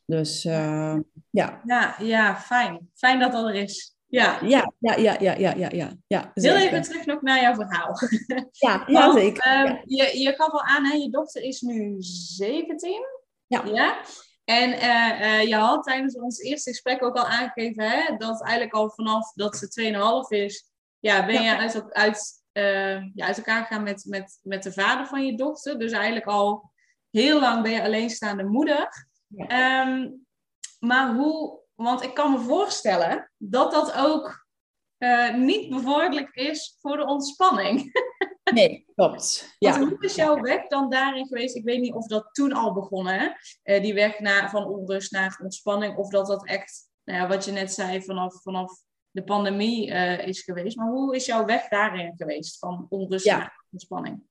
Dus 0.06 0.44
ja. 0.44 1.04
ja. 1.32 1.96
Ja, 2.00 2.36
fijn. 2.36 2.90
Fijn 2.96 3.20
dat 3.20 3.32
dat 3.32 3.48
er 3.48 3.56
is. 3.56 3.96
Ja, 4.08 4.40
ja, 4.42 4.74
ja, 4.80 4.96
ja, 4.96 5.16
ja, 5.20 5.36
ja, 5.38 5.54
ja. 5.56 5.70
ja, 6.08 6.32
ja 6.34 6.56
even 6.56 6.82
terug 6.82 7.06
nog 7.06 7.22
naar 7.22 7.42
jouw 7.42 7.56
verhaal. 7.56 7.98
Ja, 8.52 8.84
ja 8.88 9.12
zeker. 9.12 9.44
Ehm, 9.44 9.76
je, 9.86 10.20
je 10.20 10.34
gaf 10.38 10.52
al 10.52 10.64
aan, 10.64 10.86
hè, 10.86 10.96
je 10.96 11.10
dochter 11.10 11.42
is 11.42 11.62
nu 11.62 11.96
17. 12.00 13.02
Ja. 13.48 13.64
ja? 13.66 14.02
En 14.44 14.70
uh, 14.70 15.22
uh, 15.22 15.48
je 15.48 15.56
had 15.56 15.84
tijdens 15.84 16.16
ons 16.16 16.40
eerste 16.40 16.70
gesprek 16.70 17.04
ook 17.04 17.16
al 17.16 17.28
aangegeven 17.28 17.84
hè, 17.90 18.18
dat 18.18 18.44
eigenlijk 18.44 18.74
al 18.74 18.90
vanaf 18.90 19.34
dat 19.34 19.58
ze 19.58 20.26
2,5 20.34 20.40
is, 20.40 20.72
ja, 21.00 21.26
ben 21.26 21.44
je 21.44 21.58
uit, 21.58 21.94
uit, 21.94 22.44
uh, 22.54 23.14
ja, 23.14 23.26
uit 23.26 23.38
elkaar 23.38 23.66
gegaan 23.66 23.84
met, 23.84 24.06
met, 24.06 24.40
met 24.42 24.64
de 24.64 24.74
vader 24.74 25.08
van 25.08 25.26
je 25.26 25.38
dochter. 25.38 25.80
Dus 25.80 25.92
eigenlijk 25.92 26.26
al 26.26 26.72
heel 27.10 27.40
lang 27.40 27.64
ben 27.64 27.72
je 27.72 27.84
alleenstaande 27.84 28.44
moeder. 28.44 29.08
Ehm, 29.36 30.10
maar 30.80 31.14
hoe, 31.14 31.60
want 31.76 32.04
ik 32.04 32.14
kan 32.14 32.32
me 32.32 32.40
voorstellen 32.40 33.32
dat 33.38 33.72
dat 33.72 33.94
ook 33.94 34.46
uh, 34.98 35.34
niet 35.34 35.70
bevorderlijk 35.70 36.36
is 36.36 36.78
voor 36.80 36.98
de 36.98 37.06
ontspanning. 37.06 37.82
Nee, 38.52 38.86
klopt. 38.96 39.56
Ja. 39.60 39.80
hoe 39.80 39.96
is 40.00 40.16
jouw 40.16 40.42
weg 40.42 40.68
dan 40.68 40.90
daarin 40.90 41.28
geweest? 41.28 41.56
Ik 41.56 41.64
weet 41.64 41.82
niet 41.82 41.94
of 41.94 42.08
dat 42.08 42.30
toen 42.32 42.54
al 42.54 42.74
begonnen, 42.74 43.20
hè? 43.20 43.30
Uh, 43.76 43.82
die 43.82 43.94
weg 43.94 44.20
naar, 44.20 44.50
van 44.50 44.66
onrust 44.66 45.12
naar 45.12 45.40
ontspanning, 45.44 45.98
of 45.98 46.10
dat 46.10 46.28
dat 46.28 46.48
echt, 46.48 46.90
nou 47.04 47.20
ja, 47.20 47.28
wat 47.28 47.46
je 47.46 47.52
net 47.52 47.74
zei, 47.74 48.02
vanaf, 48.02 48.42
vanaf 48.42 48.72
de 49.12 49.24
pandemie 49.24 49.90
uh, 49.90 50.28
is 50.28 50.42
geweest. 50.42 50.78
Maar 50.78 50.88
hoe 50.88 51.16
is 51.16 51.26
jouw 51.26 51.46
weg 51.46 51.68
daarin 51.68 52.14
geweest, 52.18 52.58
van 52.60 52.86
onrust 52.90 53.26
naar 53.26 53.66
ontspanning? 53.72 54.24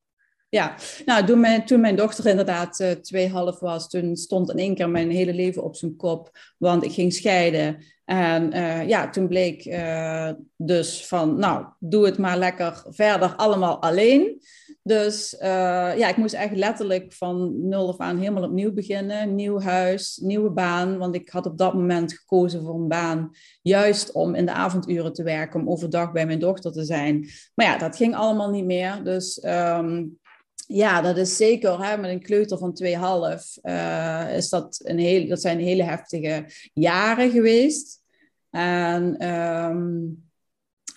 Ja, 0.49 0.75
nou, 1.05 1.27
toen 1.27 1.41
mijn, 1.41 1.65
toen 1.65 1.81
mijn 1.81 1.97
dochter 1.97 2.27
inderdaad 2.27 2.81
uh, 2.81 2.91
tweehalf 2.91 3.61
was, 3.61 3.89
toen 3.89 4.17
stond 4.17 4.51
in 4.51 4.59
één 4.59 4.75
keer 4.75 4.91
mijn 4.91 5.11
hele 5.11 5.35
leven 5.35 5.63
op 5.63 5.77
zijn 5.77 5.97
kop, 5.97 6.31
want 6.59 6.85
ik 6.85 6.93
ging 6.93 7.13
scheiden. 7.13 7.85
En 8.13 8.57
uh, 8.57 8.89
ja, 8.89 9.11
toen 9.11 9.29
bleek 9.29 9.67
uh, 9.67 10.31
dus 10.57 11.07
van, 11.07 11.39
nou, 11.39 11.67
doe 11.79 12.05
het 12.05 12.19
maar 12.19 12.39
lekker 12.39 12.85
verder 12.89 13.35
allemaal 13.37 13.83
alleen. 13.83 14.41
Dus 14.83 15.37
ja, 15.41 16.09
ik 16.09 16.17
moest 16.17 16.35
echt 16.35 16.57
letterlijk 16.57 17.13
van 17.13 17.69
nul 17.69 17.89
af 17.89 17.99
aan 17.99 18.19
helemaal 18.19 18.43
opnieuw 18.43 18.73
beginnen. 18.73 19.35
Nieuw 19.35 19.61
huis, 19.61 20.17
nieuwe 20.23 20.51
baan, 20.51 20.99
want 20.99 21.15
ik 21.15 21.29
had 21.29 21.47
op 21.47 21.59
dat 21.59 21.75
moment 21.75 22.13
gekozen 22.13 22.63
voor 22.63 22.75
een 22.75 22.89
baan 22.89 23.31
juist 23.63 24.13
om 24.13 24.35
in 24.35 24.47
de 24.47 24.53
avonduren 24.53 25.13
te 25.13 25.23
werken, 25.23 25.61
om 25.61 25.71
overdag 25.71 26.13
bij 26.13 26.27
mijn 26.27 26.39
dochter 26.39 26.73
te 26.73 26.85
zijn. 26.85 27.29
Maar 27.55 27.67
ja, 27.67 27.79
dat 27.79 27.97
ging 27.97 28.15
allemaal 28.15 28.51
niet 28.51 28.65
meer. 28.65 29.05
Dus 29.05 29.45
um, 29.45 30.21
ja, 30.67 31.01
dat 31.01 31.17
is 31.17 31.37
zeker. 31.37 31.85
Hè, 31.85 31.97
met 31.97 32.11
een 32.11 32.23
kleuter 32.23 32.59
van 32.59 32.79
2,5 32.85 32.91
uh, 33.63 34.37
is 34.37 34.49
dat, 34.49 34.81
een 34.83 35.29
dat 35.29 35.41
zijn 35.41 35.59
hele 35.59 35.83
heftige 35.83 36.45
jaren 36.73 37.31
geweest. 37.31 38.02
En 38.57 39.29
um, 39.29 40.25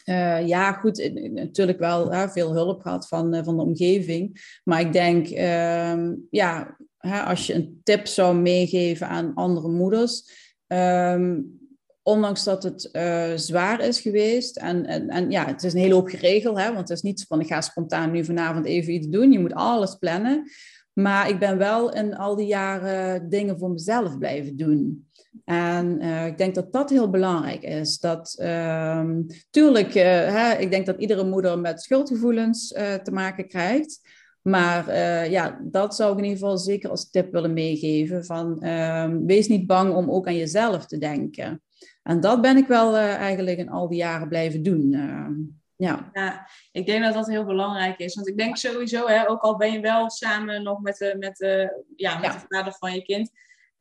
uh, 0.05 0.47
ja, 0.47 0.71
goed, 0.71 1.11
natuurlijk 1.33 1.79
wel 1.79 2.29
veel 2.29 2.53
hulp 2.53 2.81
gehad 2.81 3.07
van, 3.07 3.43
van 3.43 3.57
de 3.57 3.63
omgeving. 3.63 4.59
Maar 4.63 4.79
ik 4.79 4.93
denk, 4.93 5.29
um, 5.29 6.27
ja, 6.29 6.77
als 7.25 7.47
je 7.47 7.53
een 7.53 7.79
tip 7.83 8.07
zou 8.07 8.35
meegeven 8.37 9.07
aan 9.07 9.33
andere 9.33 9.67
moeders. 9.67 10.43
Um, 10.67 11.59
ondanks 12.03 12.43
dat 12.43 12.63
het 12.63 12.89
zwaar 13.35 13.81
is 13.81 13.99
geweest. 13.99 14.57
En, 14.57 14.85
en, 14.85 15.09
en, 15.09 15.31
ja, 15.31 15.45
het 15.45 15.63
is 15.63 15.73
een 15.73 15.79
hele 15.79 15.93
hoop 15.93 16.07
geregeld, 16.07 16.57
hè, 16.57 16.67
want 16.67 16.89
het 16.89 16.97
is 16.97 17.01
niet 17.01 17.25
van 17.27 17.39
ik 17.39 17.47
ga 17.47 17.61
spontaan 17.61 18.11
nu 18.11 18.25
vanavond 18.25 18.65
even 18.65 18.93
iets 18.93 19.07
doen. 19.07 19.31
Je 19.31 19.39
moet 19.39 19.53
alles 19.53 19.95
plannen. 19.95 20.51
Maar 20.93 21.29
ik 21.29 21.39
ben 21.39 21.57
wel 21.57 21.93
in 21.93 22.15
al 22.15 22.35
die 22.35 22.47
jaren 22.47 23.29
dingen 23.29 23.59
voor 23.59 23.71
mezelf 23.71 24.17
blijven 24.17 24.57
doen. 24.57 25.04
En 25.45 26.03
uh, 26.03 26.25
ik 26.25 26.37
denk 26.37 26.55
dat 26.55 26.73
dat 26.73 26.89
heel 26.89 27.09
belangrijk 27.09 27.63
is. 27.63 27.99
Dat, 27.99 28.37
uh, 28.41 29.09
tuurlijk, 29.49 29.95
uh, 29.95 30.03
hè, 30.03 30.53
ik 30.53 30.71
denk 30.71 30.85
dat 30.85 30.99
iedere 30.99 31.23
moeder 31.23 31.59
met 31.59 31.81
schuldgevoelens 31.81 32.67
te 33.03 33.11
maken 33.11 33.47
krijgt. 33.47 33.99
Maar 34.41 34.95
ja, 35.29 35.59
dat 35.63 35.95
zou 35.95 36.11
ik 36.11 36.17
in 36.17 36.23
ieder 36.23 36.39
geval 36.39 36.57
zeker 36.57 36.89
als 36.89 37.09
tip 37.09 37.31
willen 37.31 37.53
meegeven. 37.53 38.25
Van, 38.25 38.61
ehm, 38.61 39.25
wees 39.25 39.47
niet 39.47 39.67
bang 39.67 39.93
om 39.93 40.11
ook 40.11 40.27
aan 40.27 40.35
jezelf 40.35 40.85
te 40.85 40.97
denken. 40.97 41.61
En 42.03 42.19
dat 42.19 42.41
ben 42.41 42.57
ik 42.57 42.67
wel 42.67 42.97
eigenlijk 42.97 43.57
in 43.57 43.69
al 43.69 43.87
die 43.87 43.97
jaren 43.97 44.29
blijven 44.29 44.63
doen. 44.63 44.93
Uh, 44.93 45.27
ja. 45.75 46.09
ja, 46.13 46.47
ik 46.71 46.85
denk 46.85 47.03
dat 47.03 47.13
dat 47.13 47.27
heel 47.27 47.45
belangrijk 47.45 47.99
is. 47.99 48.15
Want 48.15 48.27
ik 48.27 48.37
denk 48.37 48.57
sowieso, 48.57 49.07
hè, 49.07 49.29
ook 49.29 49.41
al 49.41 49.57
ben 49.57 49.71
je 49.71 49.79
wel 49.79 50.09
samen 50.09 50.63
nog 50.63 50.81
met, 50.81 50.97
de, 50.97 51.15
met, 51.19 51.37
de, 51.37 51.83
ja, 51.95 52.17
met 52.17 52.33
ja. 52.33 52.39
de 52.39 52.45
vader 52.49 52.73
van 52.73 52.93
je 52.93 53.01
kind, 53.01 53.31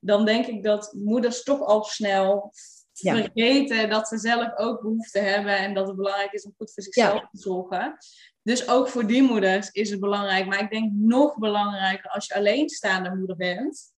dan 0.04 0.24
denk 0.24 0.46
ik 0.46 0.62
dat 0.62 0.92
moeders 0.92 1.42
toch 1.42 1.60
al 1.60 1.84
snel 1.84 2.52
vergeten 2.92 3.76
ja. 3.76 3.86
dat 3.86 4.08
ze 4.08 4.18
zelf 4.18 4.56
ook 4.56 4.80
behoefte 4.80 5.18
hebben 5.18 5.56
en 5.56 5.74
dat 5.74 5.86
het 5.86 5.96
belangrijk 5.96 6.32
is 6.32 6.44
om 6.44 6.54
goed 6.56 6.72
voor 6.72 6.82
zichzelf 6.82 7.20
te 7.20 7.38
zorgen. 7.38 7.96
Dus 8.42 8.68
ook 8.68 8.88
voor 8.88 9.06
die 9.06 9.22
moeders 9.22 9.70
is 9.70 9.90
het 9.90 10.00
belangrijk. 10.00 10.46
Maar 10.46 10.60
ik 10.60 10.70
denk 10.70 10.92
nog 10.92 11.38
belangrijker 11.38 12.10
als 12.10 12.26
je 12.26 12.34
alleenstaande 12.34 13.14
moeder 13.14 13.36
bent 13.36 13.94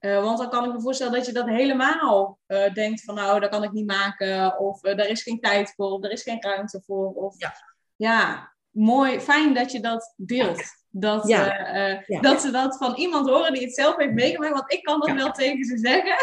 uh, 0.00 0.22
want 0.22 0.38
dan 0.38 0.50
kan 0.50 0.64
ik 0.64 0.72
me 0.72 0.80
voorstellen 0.80 1.12
dat 1.12 1.26
je 1.26 1.32
dat 1.32 1.46
helemaal 1.46 2.38
uh, 2.46 2.72
denkt 2.72 3.04
van 3.04 3.14
nou, 3.14 3.40
dat 3.40 3.50
kan 3.50 3.62
ik 3.62 3.72
niet 3.72 3.86
maken. 3.86 4.58
Of 4.58 4.84
uh, 4.84 4.96
daar 4.96 5.06
is 5.06 5.22
geen 5.22 5.40
tijd 5.40 5.72
voor. 5.76 5.90
Of 5.90 6.04
er 6.04 6.10
is 6.10 6.22
geen 6.22 6.42
ruimte 6.42 6.82
voor. 6.86 7.12
Of 7.12 7.34
ja, 7.38 7.54
ja 7.96 8.52
mooi, 8.70 9.20
fijn 9.20 9.54
dat 9.54 9.72
je 9.72 9.80
dat 9.80 10.14
deelt. 10.16 10.62
Dat, 10.90 11.28
ja. 11.28 12.02
ja. 12.06 12.20
dat 12.20 12.40
ze 12.40 12.50
dat 12.50 12.76
van 12.76 12.94
iemand 12.94 13.28
horen 13.28 13.52
die 13.52 13.62
het 13.62 13.74
zelf 13.74 13.96
heeft 13.96 14.12
meegemaakt. 14.12 14.54
Want 14.54 14.72
ik 14.72 14.82
kan 14.82 15.00
dat 15.00 15.12
wel 15.12 15.30
tegen 15.30 15.64
ze 15.64 15.78
zeggen. 15.78 16.16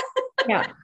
ja, 0.53 0.75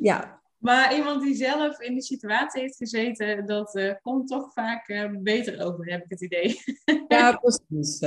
ja. 0.00 0.38
Maar 0.58 0.94
iemand 0.94 1.22
die 1.22 1.34
zelf 1.34 1.80
in 1.80 1.92
die 1.92 2.02
situatie 2.02 2.60
heeft 2.60 2.76
gezeten, 2.76 3.46
dat 3.46 3.98
komt 4.02 4.28
toch 4.28 4.52
vaak 4.52 5.10
beter 5.22 5.64
over, 5.64 5.90
heb 5.90 6.04
ik 6.04 6.10
het 6.10 6.20
idee. 6.20 6.60
ja, 7.08 7.32
precies. 7.32 7.98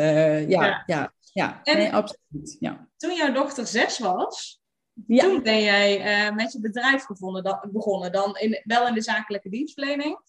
ja, 0.47 0.83
ja. 0.85 1.13
Ja, 1.33 1.59
en 1.63 1.77
nee, 1.77 1.93
absoluut. 1.93 2.57
Ja. 2.59 2.87
Toen 2.97 3.15
jouw 3.15 3.33
dochter 3.33 3.67
zes 3.67 3.99
was, 3.99 4.61
ja. 5.07 5.23
toen 5.23 5.43
ben 5.43 5.61
jij 5.61 6.25
uh, 6.27 6.35
met 6.35 6.51
je 6.51 6.59
bedrijf 6.59 7.03
gevonden, 7.03 7.43
dan, 7.43 7.69
begonnen. 7.71 8.11
Dan 8.11 8.37
in, 8.37 8.61
wel 8.63 8.87
in 8.87 8.93
de 8.93 9.01
zakelijke 9.01 9.49
dienstverlening. 9.49 10.19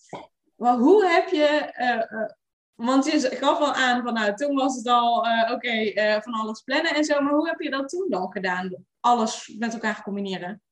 Maar 0.57 0.77
hoe 0.77 1.07
heb 1.07 1.29
je... 1.29 1.73
Want 2.75 3.05
je 3.05 3.21
gaf 3.21 3.59
al 3.59 3.73
aan 3.73 4.03
van 4.03 4.15
nou, 4.15 4.35
toen 4.35 4.55
was 4.55 4.77
het 4.77 4.87
al 4.87 5.19
oké, 5.19 5.53
okay, 5.53 6.23
van 6.23 6.33
alles 6.33 6.63
plannen 6.63 6.95
en 6.95 7.05
zo. 7.05 7.21
Maar 7.21 7.33
hoe 7.33 7.49
heb 7.49 7.61
je 7.61 7.71
dat 7.71 7.89
toen 7.89 8.07
dan 8.09 8.33
gedaan? 8.33 8.75
Alles 9.01 9.55
met 9.59 9.73
elkaar 9.73 10.03
combineren? 10.03 10.63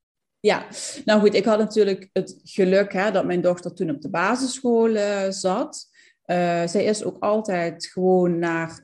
Ja, 0.41 0.67
nou 1.05 1.21
goed, 1.21 1.35
ik 1.35 1.45
had 1.45 1.59
natuurlijk 1.59 2.09
het 2.13 2.41
geluk 2.43 2.93
hè, 2.93 3.11
dat 3.11 3.25
mijn 3.25 3.41
dochter 3.41 3.75
toen 3.75 3.91
op 3.91 4.01
de 4.01 4.11
basisschool 4.11 4.97
zat. 5.29 5.91
Uh, 6.27 6.67
zij 6.67 6.85
is 6.85 7.05
ook 7.05 7.17
altijd 7.19 7.87
gewoon 7.87 8.39
naar 8.39 8.81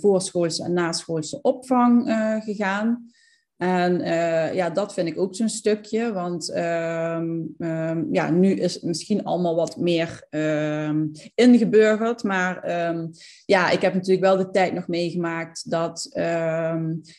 voorschoolse 0.00 0.64
en 0.64 0.72
naschoolse 0.72 1.40
opvang 1.42 2.02
gegaan. 2.44 3.10
En 3.58 3.98
ja, 4.54 4.70
dat 4.70 4.94
vind 4.94 5.08
ik 5.08 5.18
ook 5.18 5.34
zo'n 5.34 5.48
stukje, 5.48 6.12
want 6.12 6.56
um, 6.56 7.54
um, 7.58 8.08
ja, 8.12 8.30
nu 8.30 8.50
is 8.52 8.74
het 8.74 8.82
misschien 8.82 9.24
allemaal 9.24 9.54
wat 9.54 9.76
meer 9.76 10.26
um, 10.30 11.10
ingeburgerd. 11.34 12.22
Maar 12.22 12.70
ja, 13.46 13.70
ik 13.70 13.80
heb 13.80 13.94
natuurlijk 13.94 14.20
wel 14.20 14.36
de 14.36 14.50
tijd 14.50 14.72
nog 14.72 14.88
meegemaakt 14.88 15.70
dat, 15.70 16.08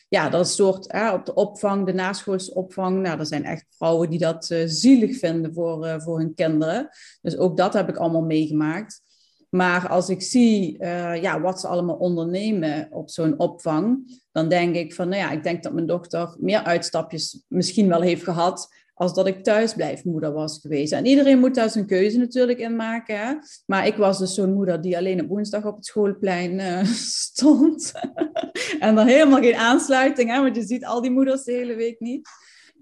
ja, 0.08 0.28
dat 0.30 0.48
soort 0.48 0.92
op 1.12 1.26
de 1.26 1.34
opvang, 1.34 1.86
de 1.86 1.94
naschoolse 1.94 2.54
opvang, 2.54 3.00
nou, 3.00 3.18
er 3.18 3.26
zijn 3.26 3.44
echt 3.44 3.66
vrouwen 3.70 4.10
die 4.10 4.18
dat 4.18 4.54
zielig 4.64 5.18
vinden 5.18 5.54
voor, 5.54 6.00
voor 6.02 6.18
hun 6.18 6.34
kinderen. 6.34 6.88
Dus 7.22 7.36
ook 7.36 7.56
dat 7.56 7.72
heb 7.72 7.88
ik 7.88 7.96
allemaal 7.96 8.24
meegemaakt. 8.24 9.02
Maar 9.50 9.88
als 9.88 10.08
ik 10.08 10.22
zie 10.22 10.76
uh, 10.80 11.22
ja, 11.22 11.40
wat 11.40 11.60
ze 11.60 11.66
allemaal 11.66 11.96
ondernemen 11.96 12.88
op 12.90 13.10
zo'n 13.10 13.38
opvang, 13.38 14.18
dan 14.32 14.48
denk 14.48 14.74
ik 14.74 14.94
van, 14.94 15.08
nou 15.08 15.20
ja, 15.20 15.30
ik 15.30 15.42
denk 15.42 15.62
dat 15.62 15.72
mijn 15.72 15.86
dochter 15.86 16.36
meer 16.38 16.62
uitstapjes 16.62 17.44
misschien 17.48 17.88
wel 17.88 18.00
heeft 18.00 18.22
gehad 18.22 18.68
als 18.94 19.14
dat 19.14 19.26
ik 19.26 19.44
thuisblijfmoeder 19.44 20.32
was 20.32 20.58
geweest. 20.60 20.92
En 20.92 21.06
iedereen 21.06 21.38
moet 21.38 21.54
daar 21.54 21.70
zijn 21.70 21.86
keuze 21.86 22.18
natuurlijk 22.18 22.58
in 22.58 22.76
maken. 22.76 23.18
Hè? 23.18 23.34
Maar 23.66 23.86
ik 23.86 23.96
was 23.96 24.18
dus 24.18 24.34
zo'n 24.34 24.54
moeder 24.54 24.80
die 24.80 24.96
alleen 24.96 25.20
op 25.20 25.28
woensdag 25.28 25.64
op 25.64 25.76
het 25.76 25.86
schoolplein 25.86 26.58
uh, 26.58 26.84
stond. 27.24 27.92
en 28.80 28.94
dan 28.94 29.06
helemaal 29.06 29.40
geen 29.40 29.54
aansluiting, 29.54 30.30
hè? 30.30 30.40
want 30.40 30.56
je 30.56 30.62
ziet 30.62 30.84
al 30.84 31.00
die 31.00 31.10
moeders 31.10 31.44
de 31.44 31.52
hele 31.52 31.74
week 31.74 32.00
niet. 32.00 32.28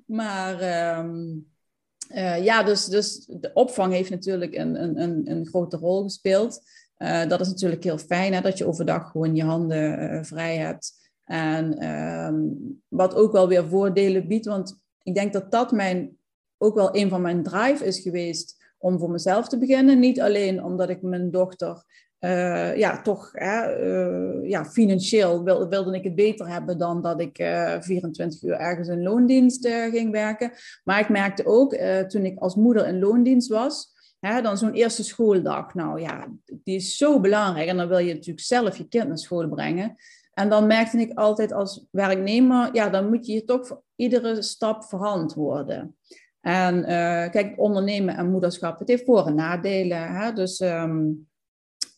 Maar... 0.07 0.99
Um, 0.99 1.47
uh, 2.09 2.45
ja, 2.45 2.63
dus, 2.63 2.85
dus 2.85 3.25
de 3.27 3.51
opvang 3.55 3.93
heeft 3.93 4.11
natuurlijk 4.11 4.55
een, 4.55 4.83
een, 4.83 5.01
een, 5.01 5.31
een 5.31 5.47
grote 5.47 5.77
rol 5.77 6.03
gespeeld. 6.03 6.61
Uh, 6.99 7.27
dat 7.27 7.41
is 7.41 7.49
natuurlijk 7.49 7.85
heel 7.85 7.99
fijn, 7.99 8.33
hè, 8.33 8.41
dat 8.41 8.59
je 8.59 8.67
overdag 8.67 9.11
gewoon 9.11 9.35
je 9.35 9.45
handen 9.45 10.03
uh, 10.03 10.23
vrij 10.23 10.57
hebt. 10.57 11.11
En 11.25 11.89
um, 11.89 12.83
wat 12.89 13.15
ook 13.15 13.33
wel 13.33 13.49
weer 13.49 13.69
voordelen 13.69 14.29
biedt, 14.29 14.47
want 14.47 14.81
ik 15.03 15.15
denk 15.15 15.33
dat 15.33 15.51
dat 15.51 15.73
mijn, 15.73 16.17
ook 16.59 16.75
wel 16.75 16.97
een 16.97 17.09
van 17.09 17.23
mijn 17.23 17.43
drive 17.43 17.85
is 17.85 18.01
geweest 18.01 18.57
om 18.79 18.99
voor 18.99 19.11
mezelf 19.11 19.49
te 19.49 19.59
beginnen. 19.59 19.99
Niet 19.99 20.21
alleen 20.21 20.65
omdat 20.65 20.89
ik 20.89 21.03
mijn 21.03 21.31
dochter 21.31 21.85
uh, 22.21 22.77
ja, 22.77 23.03
toch 23.03 23.31
hè, 23.33 23.87
uh, 23.87 24.49
ja, 24.49 24.65
financieel 24.65 25.45
wil, 25.45 25.69
wilde 25.69 25.97
ik 25.97 26.05
het 26.05 26.15
beter 26.15 26.49
hebben 26.49 26.79
dan 26.79 27.03
dat 27.03 27.21
ik 27.21 27.39
uh, 27.39 27.75
eh, 27.75 27.83
24 27.83 28.43
uur 28.43 28.55
ergens 28.55 28.89
in 28.89 29.03
loondienst 29.03 29.69
ging 29.69 30.11
werken. 30.11 30.53
Maar 30.85 31.01
ik 31.01 31.09
merkte 31.09 31.47
ook 31.47 31.75
toen 32.09 32.25
ik 32.25 32.39
als 32.39 32.55
moeder 32.55 32.87
in 32.87 32.99
loondienst 32.99 33.49
was, 33.49 33.87
hè, 34.21 34.43
dan 34.43 34.59
zo'n 34.59 34.73
eerste 34.73 35.05
schooldag. 35.05 35.75
Nou 35.75 36.01
ja, 36.01 36.27
die 36.45 36.77
is 36.77 36.97
zo 36.97 37.21
belangrijk. 37.21 37.69
En 37.69 37.77
dan 37.77 37.89
wil 37.89 37.99
je 37.99 38.13
natuurlijk 38.13 38.47
zelf 38.47 38.77
je 38.77 38.89
kind 38.89 39.09
naar 39.09 39.19
school 39.19 39.49
brengen. 39.49 39.97
En 40.33 40.49
dan 40.49 40.67
merkte 40.67 40.99
ik 40.99 41.19
altijd 41.19 41.53
als 41.53 41.87
werknemer, 41.91 42.69
ja, 42.73 42.89
dan 42.89 43.09
moet 43.09 43.27
je 43.27 43.33
je 43.33 43.45
toch 43.45 43.67
voor 43.67 43.83
iedere 43.97 44.43
stap 44.43 44.85
verantwoorden. 44.85 45.97
En 46.41 46.85
kijk, 47.31 47.53
ondernemen 47.57 48.17
en 48.17 48.31
moederschap, 48.31 48.79
het 48.79 48.89
heeft 48.89 49.05
voor- 49.05 49.27
en 49.27 49.35
nadelen. 49.35 50.13
Hè? 50.13 50.33
Dus 50.33 50.61
um, 50.61 51.28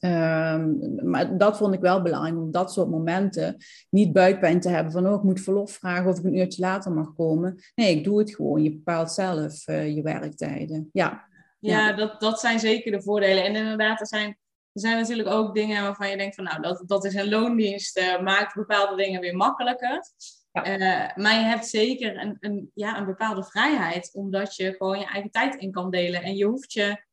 Ehm, 0.00 0.75
maar 1.11 1.37
dat 1.38 1.57
vond 1.57 1.75
ik 1.75 1.80
wel 1.80 2.02
belangrijk, 2.02 2.37
om 2.37 2.50
dat 2.50 2.73
soort 2.73 2.90
momenten 2.90 3.57
niet 3.90 4.12
buikpijn 4.12 4.61
te 4.61 4.69
hebben 4.69 4.92
van, 4.92 5.07
oh, 5.07 5.14
ik 5.14 5.23
moet 5.23 5.40
verlof 5.40 5.73
vragen 5.73 6.11
of 6.11 6.19
ik 6.19 6.25
een 6.25 6.37
uurtje 6.37 6.62
later 6.62 6.92
mag 6.92 7.14
komen. 7.16 7.59
Nee, 7.75 7.97
ik 7.97 8.04
doe 8.04 8.19
het 8.19 8.35
gewoon. 8.35 8.62
Je 8.62 8.71
bepaalt 8.71 9.12
zelf 9.12 9.69
uh, 9.69 9.95
je 9.95 10.02
werktijden. 10.02 10.88
Ja, 10.92 11.28
ja, 11.59 11.88
ja, 11.88 11.92
Dat, 11.92 12.21
dat 12.21 12.40
zijn 12.40 12.59
zeker 12.59 12.92
de 12.92 13.02
voordelen. 13.02 13.45
En 13.45 13.54
inderdaad, 13.54 14.00
er 14.00 14.07
zijn, 14.07 14.28
er 14.73 14.80
zijn 14.80 14.97
natuurlijk 14.97 15.28
ook 15.28 15.54
dingen 15.54 15.83
waarvan 15.83 16.11
je 16.11 16.16
denkt 16.16 16.35
van, 16.35 16.45
nou, 16.45 16.62
dat, 16.62 16.83
dat 16.87 17.04
is 17.04 17.14
een 17.14 17.28
loondienst, 17.28 17.99
uh, 17.99 18.21
maakt 18.21 18.54
bepaalde 18.54 18.97
dingen 19.02 19.21
weer 19.21 19.37
makkelijker. 19.37 20.02
Ja. 20.52 20.66
Uh, 20.66 21.16
maar 21.16 21.35
je 21.35 21.45
hebt 21.45 21.66
zeker 21.66 22.21
een, 22.21 22.37
een, 22.40 22.71
ja, 22.75 22.99
een 22.99 23.07
bepaalde 23.07 23.45
vrijheid, 23.45 24.11
omdat 24.14 24.57
je 24.57 24.73
gewoon 24.73 24.99
je 24.99 25.07
eigen 25.07 25.30
tijd 25.30 25.54
in 25.54 25.71
kan 25.71 25.90
delen. 25.90 26.23
En 26.23 26.37
je 26.37 26.45
hoeft 26.45 26.73
je 26.73 27.04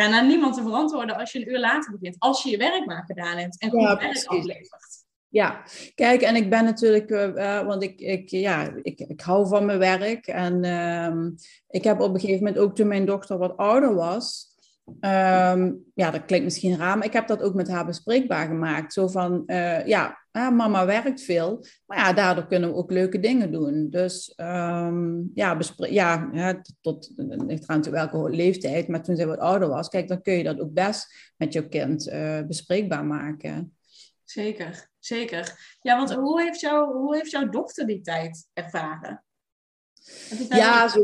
ja, 0.00 0.08
naar 0.08 0.26
niemand 0.26 0.54
te 0.54 0.62
verantwoorden 0.62 1.16
als 1.16 1.32
je 1.32 1.38
een 1.38 1.50
uur 1.50 1.58
later 1.58 1.92
begint. 1.92 2.16
Als 2.18 2.42
je 2.42 2.50
je 2.50 2.56
werk 2.56 2.86
maar 2.86 3.04
gedaan 3.06 3.36
hebt 3.36 3.58
en 3.58 3.70
goed 3.70 3.80
ja, 3.80 3.96
werk 3.96 4.26
aflevert. 4.26 5.04
Ja, 5.28 5.62
kijk, 5.94 6.22
en 6.22 6.36
ik 6.36 6.50
ben 6.50 6.64
natuurlijk, 6.64 7.10
uh, 7.10 7.66
want 7.66 7.82
ik, 7.82 8.00
ik, 8.00 8.28
ja, 8.28 8.72
ik, 8.82 9.00
ik 9.00 9.20
hou 9.20 9.48
van 9.48 9.64
mijn 9.64 9.78
werk. 9.78 10.26
En 10.26 10.64
uh, 10.64 11.30
ik 11.68 11.84
heb 11.84 12.00
op 12.00 12.14
een 12.14 12.20
gegeven 12.20 12.44
moment 12.44 12.62
ook 12.62 12.74
toen 12.74 12.88
mijn 12.88 13.04
dochter 13.04 13.38
wat 13.38 13.56
ouder 13.56 13.94
was, 13.94 14.53
Um, 14.86 15.84
ja, 15.94 16.10
dat 16.10 16.24
klinkt 16.24 16.44
misschien 16.44 16.76
raar, 16.76 16.98
maar 16.98 17.06
ik 17.06 17.12
heb 17.12 17.26
dat 17.26 17.42
ook 17.42 17.54
met 17.54 17.68
haar 17.68 17.86
bespreekbaar 17.86 18.46
gemaakt. 18.46 18.92
Zo 18.92 19.08
van, 19.08 19.42
uh, 19.46 19.86
ja, 19.86 20.18
mama 20.32 20.86
werkt 20.86 21.22
veel, 21.22 21.64
maar 21.86 21.98
ja, 21.98 22.12
daardoor 22.12 22.46
kunnen 22.46 22.68
we 22.68 22.76
ook 22.76 22.90
leuke 22.90 23.20
dingen 23.20 23.52
doen. 23.52 23.90
Dus 23.90 24.32
um, 24.36 25.30
ja, 25.34 25.58
ja, 25.76 26.28
ja, 26.32 26.60
tot, 26.80 27.12
ligt 27.16 27.68
eraan 27.68 27.90
welke 27.90 28.30
leeftijd, 28.30 28.88
maar 28.88 29.02
toen 29.02 29.16
zij 29.16 29.26
wat 29.26 29.38
ouder 29.38 29.68
was, 29.68 29.88
kijk, 29.88 30.08
dan 30.08 30.22
kun 30.22 30.34
je 30.34 30.44
dat 30.44 30.60
ook 30.60 30.72
best 30.72 31.32
met 31.36 31.52
jouw 31.52 31.68
kind 31.68 32.08
uh, 32.08 32.40
bespreekbaar 32.46 33.04
maken. 33.04 33.76
Zeker, 34.24 34.88
zeker. 34.98 35.76
Ja, 35.80 35.96
want 35.96 36.14
hoe 36.14 36.42
heeft, 36.42 36.60
jou, 36.60 36.96
hoe 36.96 37.16
heeft 37.16 37.30
jouw 37.30 37.48
dochter 37.48 37.86
die 37.86 38.00
tijd 38.00 38.48
ervaren? 38.52 39.24
Ja, 40.48 40.88
zo, 40.88 41.02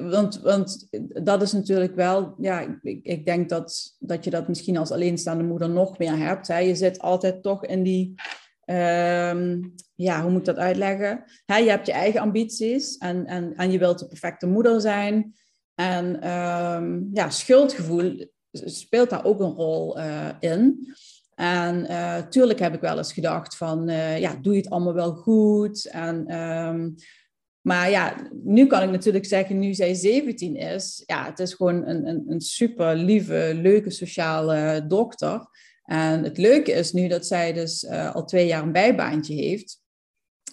want, 0.00 0.40
want 0.40 0.88
dat 1.24 1.42
is 1.42 1.52
natuurlijk 1.52 1.94
wel, 1.94 2.34
ja, 2.38 2.60
ik, 2.82 3.00
ik 3.02 3.24
denk 3.24 3.48
dat, 3.48 3.96
dat 3.98 4.24
je 4.24 4.30
dat 4.30 4.48
misschien 4.48 4.76
als 4.76 4.90
alleenstaande 4.90 5.44
moeder 5.44 5.70
nog 5.70 5.98
meer 5.98 6.16
hebt. 6.16 6.48
Hè. 6.48 6.58
Je 6.58 6.74
zit 6.74 6.98
altijd 6.98 7.42
toch 7.42 7.64
in 7.64 7.82
die, 7.82 8.14
ehm, 8.64 9.62
ja, 9.94 10.22
hoe 10.22 10.30
moet 10.30 10.40
ik 10.40 10.46
dat 10.46 10.56
uitleggen? 10.56 11.24
Hè, 11.44 11.56
je 11.56 11.70
hebt 11.70 11.86
je 11.86 11.92
eigen 11.92 12.20
ambities 12.20 12.96
en, 12.98 13.26
en, 13.26 13.54
en 13.56 13.70
je 13.70 13.78
wilt 13.78 13.98
de 13.98 14.06
perfecte 14.06 14.46
moeder 14.46 14.80
zijn. 14.80 15.34
En 15.74 16.20
ehm, 16.20 17.00
ja, 17.12 17.30
schuldgevoel 17.30 18.26
speelt 18.52 19.10
daar 19.10 19.24
ook 19.24 19.40
een 19.40 19.54
rol 19.54 19.98
uh, 19.98 20.28
in. 20.40 20.94
En 21.34 21.86
uh, 21.90 22.18
tuurlijk 22.18 22.58
heb 22.58 22.74
ik 22.74 22.80
wel 22.80 22.98
eens 22.98 23.12
gedacht 23.12 23.56
van, 23.56 23.88
uh, 23.88 24.18
ja, 24.18 24.34
doe 24.42 24.52
je 24.52 24.60
het 24.60 24.70
allemaal 24.70 24.94
wel 24.94 25.14
goed? 25.14 25.86
En 25.86 26.38
um, 26.38 26.94
maar 27.66 27.90
ja, 27.90 28.16
nu 28.44 28.66
kan 28.66 28.82
ik 28.82 28.90
natuurlijk 28.90 29.24
zeggen, 29.24 29.58
nu 29.58 29.74
zij 29.74 29.94
17 29.94 30.56
is, 30.56 31.02
ja, 31.06 31.24
het 31.24 31.38
is 31.38 31.54
gewoon 31.54 31.86
een, 31.86 32.08
een, 32.08 32.24
een 32.28 32.40
super 32.40 32.96
lieve, 32.96 33.58
leuke 33.62 33.90
sociale 33.90 34.86
dokter. 34.86 35.46
En 35.84 36.24
het 36.24 36.38
leuke 36.38 36.72
is 36.72 36.92
nu 36.92 37.08
dat 37.08 37.26
zij 37.26 37.52
dus 37.52 37.82
uh, 37.82 38.14
al 38.14 38.24
twee 38.24 38.46
jaar 38.46 38.62
een 38.62 38.72
bijbaantje 38.72 39.34
heeft. 39.34 39.80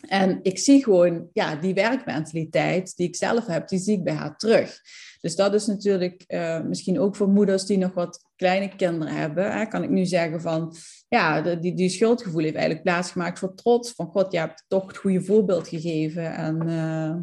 En 0.08 0.40
ik 0.42 0.58
zie 0.58 0.84
gewoon, 0.84 1.30
ja, 1.34 1.56
die 1.56 1.74
werkmentaliteit 1.74 2.96
die 2.96 3.08
ik 3.08 3.16
zelf 3.16 3.46
heb, 3.46 3.68
die 3.68 3.80
zie 3.80 3.98
ik 3.98 4.04
bij 4.04 4.14
haar 4.14 4.38
terug. 4.38 4.82
Dus 5.22 5.36
dat 5.36 5.54
is 5.54 5.66
natuurlijk 5.66 6.24
uh, 6.28 6.62
misschien 6.62 7.00
ook 7.00 7.16
voor 7.16 7.28
moeders 7.30 7.66
die 7.66 7.78
nog 7.78 7.94
wat 7.94 8.30
kleine 8.36 8.76
kinderen 8.76 9.16
hebben. 9.16 9.52
Hè, 9.52 9.66
kan 9.66 9.84
ik 9.84 9.90
nu 9.90 10.06
zeggen 10.06 10.42
van, 10.42 10.76
ja, 11.08 11.42
de, 11.42 11.60
die, 11.60 11.74
die 11.74 11.90
schuldgevoel 11.90 12.42
heeft 12.42 12.56
eigenlijk 12.56 12.84
plaatsgemaakt 12.84 13.40
voor 13.40 13.56
trots. 13.56 13.92
Van 13.92 14.08
god, 14.08 14.32
je 14.32 14.38
hebt 14.38 14.66
toch 14.68 14.88
het 14.88 14.98
goede 14.98 15.22
voorbeeld 15.22 15.68
gegeven. 15.68 16.34
En 16.34 16.68
uh, 16.68 17.16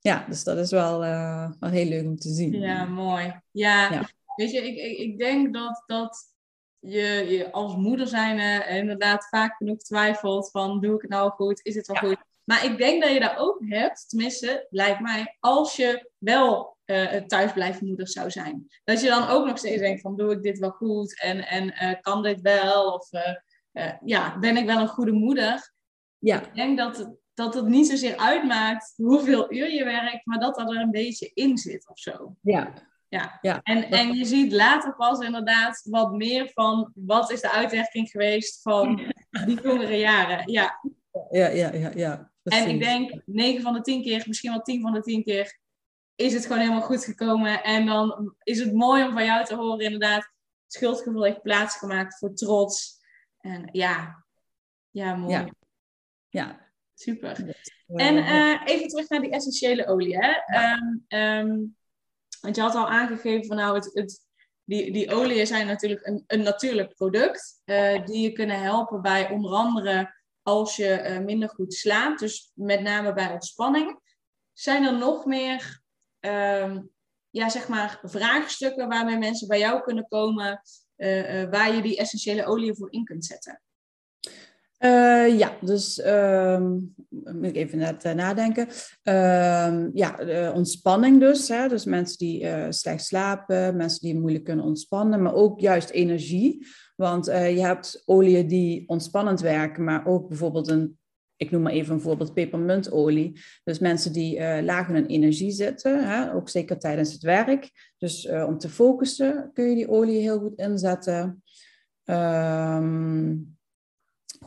ja, 0.00 0.26
dus 0.28 0.44
dat 0.44 0.58
is 0.58 0.70
wel, 0.70 1.04
uh, 1.04 1.50
wel 1.60 1.70
heel 1.70 1.88
leuk 1.88 2.06
om 2.06 2.16
te 2.16 2.32
zien. 2.32 2.52
Ja, 2.52 2.84
mooi. 2.84 3.40
Ja, 3.50 3.92
ja. 3.92 4.08
weet 4.36 4.50
je, 4.50 4.58
ik, 4.58 4.76
ik, 4.76 4.98
ik 4.98 5.18
denk 5.18 5.54
dat, 5.54 5.82
dat 5.86 6.18
je, 6.80 7.26
je 7.28 7.52
als 7.52 7.76
moeder 7.76 8.06
zijn 8.06 8.66
inderdaad 8.68 9.28
vaak 9.28 9.56
genoeg 9.56 9.78
twijfelt 9.78 10.50
van, 10.50 10.80
doe 10.80 10.94
ik 10.94 11.00
het 11.00 11.10
nou 11.10 11.30
goed? 11.30 11.60
Is 11.62 11.74
het 11.74 11.86
wel 11.86 11.96
ja. 11.96 12.08
goed? 12.08 12.28
Maar 12.44 12.64
ik 12.64 12.78
denk 12.78 13.02
dat 13.02 13.12
je 13.12 13.20
daar 13.20 13.38
ook 13.38 13.58
hebt, 13.68 14.08
tenminste, 14.08 14.66
lijkt 14.70 15.00
mij, 15.00 15.36
als 15.40 15.76
je 15.76 16.10
wel 16.18 16.76
uh, 16.86 17.12
thuisblijvende 17.12 17.86
moeder 17.86 18.08
zou 18.08 18.30
zijn. 18.30 18.66
Dat 18.84 19.00
je 19.00 19.08
dan 19.08 19.28
ook 19.28 19.46
nog 19.46 19.58
steeds 19.58 19.80
denkt 19.80 20.00
van, 20.00 20.16
doe 20.16 20.32
ik 20.32 20.42
dit 20.42 20.58
wel 20.58 20.70
goed? 20.70 21.20
En, 21.20 21.46
en 21.46 21.64
uh, 21.64 22.00
kan 22.00 22.22
dit 22.22 22.40
wel? 22.40 22.92
Of 22.92 23.12
uh, 23.72 23.92
ja, 24.04 24.38
ben 24.38 24.56
ik 24.56 24.66
wel 24.66 24.80
een 24.80 24.88
goede 24.88 25.12
moeder? 25.12 25.72
Ja. 26.18 26.40
Ik 26.42 26.54
denk 26.54 26.78
dat 26.78 26.96
het, 26.96 27.10
dat 27.34 27.54
het 27.54 27.66
niet 27.66 27.86
zozeer 27.86 28.16
uitmaakt 28.16 28.92
hoeveel 28.96 29.52
uur 29.52 29.72
je 29.72 29.84
werkt, 29.84 30.26
maar 30.26 30.38
dat 30.38 30.54
dat 30.54 30.70
er 30.70 30.80
een 30.80 30.90
beetje 30.90 31.30
in 31.34 31.58
zit 31.58 31.88
of 31.88 31.98
zo. 31.98 32.36
Ja, 32.40 32.72
ja. 33.10 33.38
ja 33.40 33.60
en, 33.62 33.90
en 33.90 34.12
je 34.12 34.24
ziet 34.24 34.52
later 34.52 34.94
pas 34.96 35.18
inderdaad 35.18 35.86
wat 35.90 36.12
meer 36.12 36.50
van 36.54 36.92
wat 36.94 37.30
is 37.30 37.40
de 37.40 37.50
uitwerking 37.50 38.10
geweest 38.10 38.62
van 38.62 38.96
die 39.46 39.60
jongere 39.62 39.96
jaren. 39.96 40.52
Ja, 40.52 40.80
ja, 41.30 41.48
ja, 41.48 41.72
ja. 41.72 41.90
ja 41.94 42.30
en 42.42 42.68
ik 42.68 42.80
denk 42.80 43.22
9 43.24 43.62
van 43.62 43.72
de 43.72 43.80
10 43.80 44.02
keer, 44.02 44.24
misschien 44.26 44.50
wel 44.50 44.62
10 44.62 44.80
van 44.80 44.92
de 44.92 45.00
10 45.00 45.22
keer, 45.22 45.58
is 46.14 46.32
het 46.32 46.46
gewoon 46.46 46.58
helemaal 46.58 46.82
goed 46.82 47.04
gekomen. 47.04 47.62
En 47.62 47.86
dan 47.86 48.34
is 48.42 48.58
het 48.58 48.72
mooi 48.72 49.04
om 49.04 49.12
van 49.12 49.24
jou 49.24 49.44
te 49.44 49.54
horen, 49.54 49.84
inderdaad. 49.84 50.32
Schuldgevoel 50.66 51.24
heeft 51.24 51.42
plaatsgemaakt 51.42 52.18
voor 52.18 52.34
trots. 52.34 52.98
En 53.38 53.68
ja, 53.72 54.24
ja, 54.90 55.14
mooi. 55.14 55.32
Ja. 55.32 55.48
ja. 56.28 56.68
Super. 56.94 57.62
En 57.86 58.16
uh, 58.16 58.60
even 58.64 58.88
terug 58.88 59.08
naar 59.08 59.20
die 59.20 59.30
essentiële 59.30 59.86
olie. 59.86 60.16
Hè? 60.18 60.32
Ja. 60.46 60.78
Um, 60.78 61.04
um, 61.08 61.76
want 62.40 62.56
je 62.56 62.62
had 62.62 62.74
al 62.74 62.88
aangegeven 62.88 63.46
van 63.46 63.56
nou, 63.56 63.74
het, 63.74 63.90
het, 63.92 64.26
die, 64.64 64.92
die 64.92 65.14
oliën 65.14 65.46
zijn 65.46 65.66
natuurlijk 65.66 66.06
een, 66.06 66.24
een 66.26 66.42
natuurlijk 66.42 66.94
product. 66.94 67.62
Uh, 67.64 68.04
die 68.04 68.20
je 68.20 68.32
kunnen 68.32 68.60
helpen 68.60 69.02
bij 69.02 69.30
onder 69.30 69.52
andere 69.52 70.14
als 70.42 70.76
je 70.76 71.08
uh, 71.08 71.18
minder 71.18 71.48
goed 71.48 71.74
slaapt. 71.74 72.20
Dus 72.20 72.50
met 72.54 72.80
name 72.80 73.12
bij 73.12 73.32
ontspanning. 73.32 74.00
Zijn 74.52 74.84
er 74.84 74.98
nog 74.98 75.24
meer 75.24 75.82
um, 76.20 76.90
ja, 77.30 77.48
zeg 77.48 77.68
maar 77.68 78.00
vraagstukken 78.02 78.88
waarmee 78.88 79.18
mensen 79.18 79.48
bij 79.48 79.58
jou 79.58 79.82
kunnen 79.82 80.08
komen, 80.08 80.62
uh, 80.96 81.50
waar 81.50 81.74
je 81.74 81.82
die 81.82 81.96
essentiële 81.96 82.46
olie 82.46 82.74
voor 82.74 82.92
in 82.92 83.04
kunt 83.04 83.24
zetten? 83.24 83.62
Uh, 84.84 85.38
ja, 85.38 85.56
dus 85.60 86.06
um, 86.06 86.94
moet 87.10 87.44
ik 87.44 87.56
even 87.56 87.78
net 87.78 88.04
uh, 88.04 88.12
nadenken. 88.12 88.66
Uh, 89.04 89.86
ja, 89.92 90.52
ontspanning 90.54 91.20
dus. 91.20 91.48
Hè? 91.48 91.68
Dus 91.68 91.84
mensen 91.84 92.18
die 92.18 92.46
slecht 92.72 93.04
slapen, 93.04 93.76
mensen 93.76 94.00
die 94.00 94.20
moeilijk 94.20 94.44
kunnen 94.44 94.64
ontspannen, 94.64 95.22
maar 95.22 95.34
ook 95.34 95.60
juist 95.60 95.90
energie. 95.90 96.66
Want 96.96 97.26
je 97.26 97.60
hebt 97.60 98.02
oliën 98.04 98.46
die 98.46 98.88
ontspannend 98.88 99.40
werken, 99.40 99.84
maar 99.84 100.06
ook 100.06 100.28
bijvoorbeeld 100.28 100.68
een 100.68 100.98
ik 101.36 101.50
noem 101.50 101.62
maar 101.62 101.72
even 101.72 101.94
een 101.94 102.00
voorbeeld, 102.00 102.34
pepermuntolie. 102.34 103.40
Dus 103.64 103.78
mensen 103.78 104.12
die 104.12 104.62
laag 104.62 104.88
in 104.88 105.06
energie 105.06 105.50
zitten, 105.50 106.08
hè, 106.08 106.34
ook 106.34 106.48
zeker 106.48 106.78
tijdens 106.78 107.12
het 107.12 107.22
werk. 107.22 107.70
Dus 107.98 108.28
om 108.28 108.58
te 108.58 108.68
focussen 108.68 109.50
kun 109.52 109.68
je 109.68 109.74
die 109.74 109.88
olie 109.88 110.20
heel 110.20 110.38
goed 110.38 110.58
inzetten. 110.58 111.42
Um, 112.04 113.58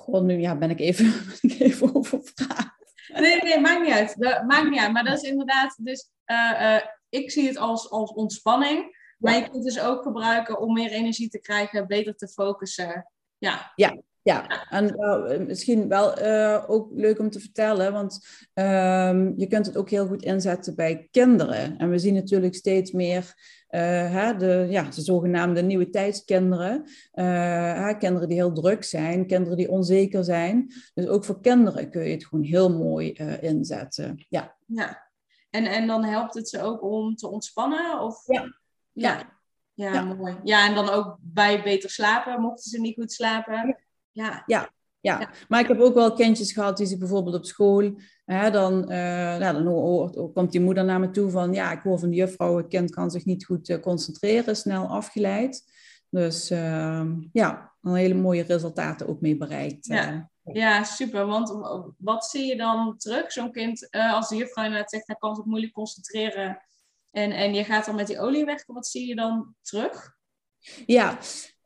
God, 0.04 0.24
nu 0.24 0.39
ja, 0.39 0.58
ben 0.58 0.70
ik 0.70 0.80
even, 0.80 1.06
ben 1.42 1.52
ik 1.52 1.60
even 1.60 1.96
overvraagd. 1.96 2.72
Nee, 3.13 3.42
nee, 3.42 3.60
maakt 3.60 3.82
niet 3.82 3.94
uit. 3.94 4.20
Dat 4.20 4.44
maakt 4.44 4.70
niet 4.70 4.80
uit. 4.80 4.92
Maar 4.92 5.04
dat 5.04 5.24
is 5.24 5.30
inderdaad, 5.30 5.78
dus 5.80 6.10
uh, 6.26 6.80
ik 7.10 7.32
zie 7.32 7.48
het 7.48 7.58
als, 7.58 7.89
als 7.89 8.13
ontspanning. 8.13 9.02
Maar 9.18 9.36
je 9.36 9.42
kunt 9.42 9.54
het 9.54 9.63
dus 9.63 9.80
ook 9.80 10.02
gebruiken 10.02 10.60
om 10.60 10.74
meer 10.74 10.92
energie 10.92 11.30
te 11.30 11.39
krijgen, 11.39 11.88
beter 11.88 12.16
te 12.16 12.28
focussen. 12.28 13.12
Ja. 13.38 13.72
ja, 13.76 13.98
ja, 14.24 14.68
en 14.70 14.96
uh, 15.00 15.48
misschien 15.48 15.88
wel 15.88 16.22
uh, 16.22 16.64
ook 16.68 16.90
leuk 16.94 17.20
om 17.20 17.30
te 17.30 17.40
vertellen, 17.40 17.94
want 17.94 18.28
um, 18.54 19.34
je 19.38 19.48
kunt 19.48 19.66
het 19.66 19.78
ook 19.78 19.90
heel 19.90 20.08
goed 20.08 20.24
inzetten 20.24 20.76
bij 20.76 21.08
kinderen. 21.12 21.78
En 21.78 21.90
we 21.90 21.98
zien 22.00 22.14
natuurlijk 22.14 22.56
steeds 22.56 22.92
meer 22.92 23.34
uh, 23.70 23.80
hè, 24.12 24.38
de, 24.38 24.68
ja, 24.70 24.84
de 24.84 25.02
zogenaamde 25.02 25.62
nieuwe 25.62 25.90
tijdskinderen. 25.90 26.90
Hè, 27.12 27.98
kinderen 27.98 28.28
die 28.28 28.38
heel 28.38 28.54
druk 28.54 28.84
zijn, 28.84 29.28
kinderen 29.28 29.58
die 29.58 29.70
onzeker 29.70 30.24
zijn. 30.24 30.74
Dus 30.94 31.08
ook 31.08 31.26
voor 31.26 31.42
kinderen 31.42 31.90
kun 31.90 32.04
je 32.04 32.12
het 32.12 32.26
gewoon 32.26 32.46
heel 32.46 32.78
mooi 32.78 33.12
inzetten. 33.42 34.26
Ja. 34.30 34.56
ja. 34.66 35.12
En, 35.50 35.66
en 35.66 35.88
dan 35.88 36.04
helpt 36.04 36.34
het 36.34 36.50
ze 36.50 36.62
ook 36.62 36.84
om 36.84 37.16
te 37.16 37.30
ontspannen? 37.30 38.00
Of? 38.00 38.24
Ja. 38.26 38.54
ja. 38.92 39.42
Ja. 39.76 39.94
Ja, 39.94 40.02
mooi. 40.04 40.38
Ja, 40.44 40.68
en 40.68 40.76
dan 40.76 40.90
ook 40.90 41.18
bij 41.22 41.64
beter 41.64 41.90
slapen, 41.90 42.42
mochten 42.42 42.70
ze 42.70 42.80
niet 42.80 42.96
goed 42.96 43.12
slapen. 43.12 43.78
Ja. 44.13 44.43
ja. 44.45 44.69
Ja, 45.04 45.30
maar 45.47 45.60
ik 45.60 45.67
heb 45.67 45.80
ook 45.80 45.93
wel 45.93 46.13
kindjes 46.13 46.52
gehad 46.52 46.78
die 46.78 46.86
zich 46.86 46.97
bijvoorbeeld 46.97 47.36
op 47.36 47.45
school, 47.45 47.99
hè, 48.26 48.52
dan, 48.52 48.82
uh, 48.82 49.38
nou, 49.38 49.54
dan 49.54 49.65
hoort, 49.65 50.34
komt 50.34 50.52
die 50.52 50.62
moeder 50.62 50.86
naar 50.86 50.99
me 50.99 51.10
toe 51.10 51.30
van, 51.30 51.54
ja, 51.54 51.71
ik 51.71 51.82
hoor 51.82 51.99
van 51.99 52.10
de 52.10 52.15
juffrouw, 52.15 52.58
het 52.58 52.67
kind 52.67 52.91
kan 52.91 53.12
zich 53.12 53.26
niet 53.26 53.45
goed 53.45 53.69
uh, 53.69 53.80
concentreren, 53.80 54.56
snel 54.56 54.88
afgeleid. 54.88 55.63
Dus 56.10 56.49
ehm, 56.49 57.21
ja, 57.32 57.73
een 57.82 57.95
hele 57.95 58.13
mooie 58.13 58.43
resultaten 58.43 59.08
ook 59.08 59.21
mee 59.21 59.38
bereikt. 59.38 59.86
Ja. 59.86 60.30
Ja, 60.43 60.84
super. 60.84 61.26
Want 61.26 61.54
wat 61.97 62.26
zie 62.26 62.45
je 62.45 62.58
dan 62.58 62.97
terug? 62.97 63.32
Zo'n 63.32 63.52
kind, 63.52 63.88
als 63.91 64.30
de 64.30 64.36
juffrouw 64.36 64.63
inderdaad 64.63 64.89
zegt, 64.89 65.08
hij 65.08 65.15
kan 65.15 65.36
zich 65.36 65.45
moeilijk 65.45 65.73
concentreren. 65.73 66.62
En, 67.12 67.32
en 67.32 67.54
je 67.54 67.63
gaat 67.63 67.86
dan 67.86 67.95
met 67.95 68.08
die 68.08 68.19
olie 68.19 68.45
werken. 68.45 68.73
Wat 68.73 68.88
zie 68.88 69.08
je 69.08 69.15
dan 69.15 69.56
terug? 69.62 70.15
Ja, 70.86 71.17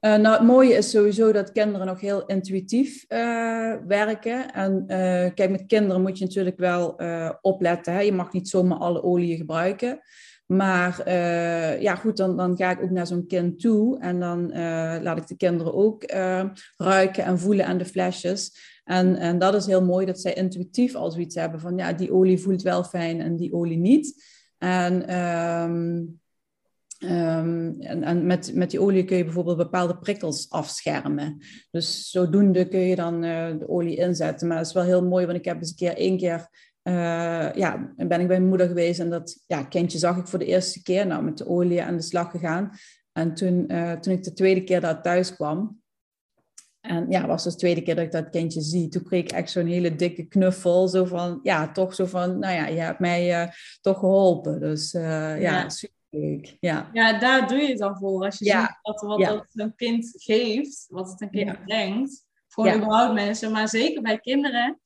uh, 0.01 0.15
nou, 0.15 0.35
het 0.35 0.47
mooie 0.47 0.73
is 0.73 0.89
sowieso 0.89 1.31
dat 1.31 1.51
kinderen 1.51 1.87
nog 1.87 1.99
heel 1.99 2.25
intuïtief 2.25 3.05
uh, 3.09 3.75
werken. 3.87 4.53
En 4.53 4.81
uh, 4.81 4.87
kijk, 5.33 5.49
met 5.49 5.65
kinderen 5.65 6.01
moet 6.01 6.17
je 6.17 6.25
natuurlijk 6.25 6.57
wel 6.57 6.99
opletten. 7.41 7.93
Hè? 7.93 7.99
Je 7.99 8.11
mag 8.11 8.33
niet 8.33 8.49
zomaar 8.49 8.77
alle 8.77 9.03
oliën 9.03 9.37
gebruiken. 9.37 9.99
Maar 10.45 11.11
ja, 11.81 11.95
goed, 11.95 12.17
dan, 12.17 12.37
dan 12.37 12.57
ga 12.57 12.71
ik 12.71 12.81
ook 12.81 12.89
naar 12.89 13.07
zo'n 13.07 13.27
kind 13.27 13.59
toe. 13.59 13.99
En 13.99 14.19
dan 14.19 14.51
laat 15.01 15.17
ik 15.17 15.27
de 15.27 15.37
kinderen 15.37 15.73
ook 15.73 16.03
ruiken 16.77 17.23
en 17.23 17.39
voelen 17.39 17.65
aan 17.65 17.77
de 17.77 17.85
flesjes. 17.85 18.51
En, 18.83 19.15
en 19.15 19.39
dat 19.39 19.55
is 19.55 19.65
heel 19.65 19.85
mooi 19.85 20.05
dat 20.05 20.19
zij 20.19 20.33
intuïtief 20.33 20.95
al 20.95 21.11
zoiets 21.11 21.35
hebben 21.35 21.59
van... 21.59 21.77
ja, 21.77 21.93
die 21.93 22.13
olie 22.13 22.39
voelt 22.39 22.61
wel 22.61 22.83
fijn 22.83 23.21
en 23.21 23.35
die 23.35 23.53
olie 23.53 23.77
niet. 23.77 24.23
En... 24.57 25.17
Um, 25.17 26.19
en, 27.87 28.03
en 28.03 28.25
met, 28.25 28.51
met 28.55 28.69
die 28.69 28.81
olie 28.81 29.03
kun 29.03 29.17
je 29.17 29.23
bijvoorbeeld 29.23 29.57
bepaalde 29.57 29.97
prikkels 29.97 30.49
afschermen. 30.49 31.37
Dus 31.71 32.09
zodoende 32.09 32.67
kun 32.67 32.79
je 32.79 32.95
dan 32.95 33.23
uh, 33.23 33.47
de 33.59 33.69
olie 33.69 33.97
inzetten. 33.97 34.47
Maar 34.47 34.57
dat 34.57 34.65
is 34.65 34.73
wel 34.73 34.83
heel 34.83 35.05
mooi, 35.05 35.25
want 35.25 35.37
ik 35.37 35.45
heb 35.45 35.57
eens 35.57 35.69
een 35.69 35.75
keer 35.75 35.97
één 35.97 36.17
keer 36.17 36.49
uh, 36.83 37.53
ja, 37.53 37.93
ben 37.95 37.99
ik 37.99 38.07
bij 38.07 38.27
mijn 38.27 38.47
moeder 38.47 38.67
geweest 38.67 38.99
en 38.99 39.09
dat 39.09 39.43
ja, 39.47 39.63
kindje 39.63 39.97
zag 39.97 40.17
ik 40.17 40.27
voor 40.27 40.39
de 40.39 40.45
eerste 40.45 40.81
keer 40.81 41.07
nou, 41.07 41.23
met 41.23 41.37
de 41.37 41.47
olie 41.47 41.83
aan 41.83 41.95
de 41.95 42.01
slag 42.01 42.31
gegaan. 42.31 42.71
En 43.11 43.33
toen, 43.33 43.65
uh, 43.67 43.91
toen 43.91 44.13
ik 44.13 44.23
de 44.23 44.33
tweede 44.33 44.63
keer 44.63 44.81
daar 44.81 45.01
thuis 45.01 45.35
kwam, 45.35 45.81
en 46.81 47.05
ja, 47.09 47.27
was 47.27 47.43
dus 47.43 47.53
de 47.53 47.59
tweede 47.59 47.81
keer 47.81 47.95
dat 47.95 48.03
ik 48.03 48.11
dat 48.11 48.29
kindje 48.29 48.61
zie. 48.61 48.87
Toen 48.87 49.03
kreeg 49.03 49.23
ik 49.23 49.31
echt 49.31 49.51
zo'n 49.51 49.65
hele 49.65 49.95
dikke 49.95 50.23
knuffel. 50.23 50.87
Zo 50.87 51.05
van, 51.05 51.39
ja, 51.43 51.71
toch 51.71 51.95
zo 51.95 52.05
van, 52.05 52.39
nou 52.39 52.53
ja, 52.53 52.67
je 52.67 52.79
hebt 52.79 52.99
mij 52.99 53.43
uh, 53.43 53.51
toch 53.81 53.99
geholpen. 53.99 54.59
Dus 54.59 54.91
ja, 54.91 55.33
ja, 55.33 55.69
super 55.69 55.96
ja. 56.59 56.89
ja, 56.93 57.19
daar 57.19 57.47
doe 57.47 57.57
je 57.57 57.67
het 57.67 57.77
dan 57.77 57.97
voor. 57.97 58.25
Als 58.25 58.39
je 58.39 58.45
ziet 58.45 58.79
dat 58.81 59.01
wat 59.01 59.19
dat 59.19 59.45
een 59.53 59.75
kind 59.75 60.13
geeft, 60.15 60.85
wat 60.89 61.09
het 61.09 61.21
een 61.21 61.29
kind 61.29 61.65
brengt, 61.65 62.25
voor 62.47 62.75
überhaupt 62.75 63.13
mensen, 63.13 63.51
maar 63.51 63.69
zeker 63.69 64.01
bij 64.01 64.19
kinderen. 64.19 64.79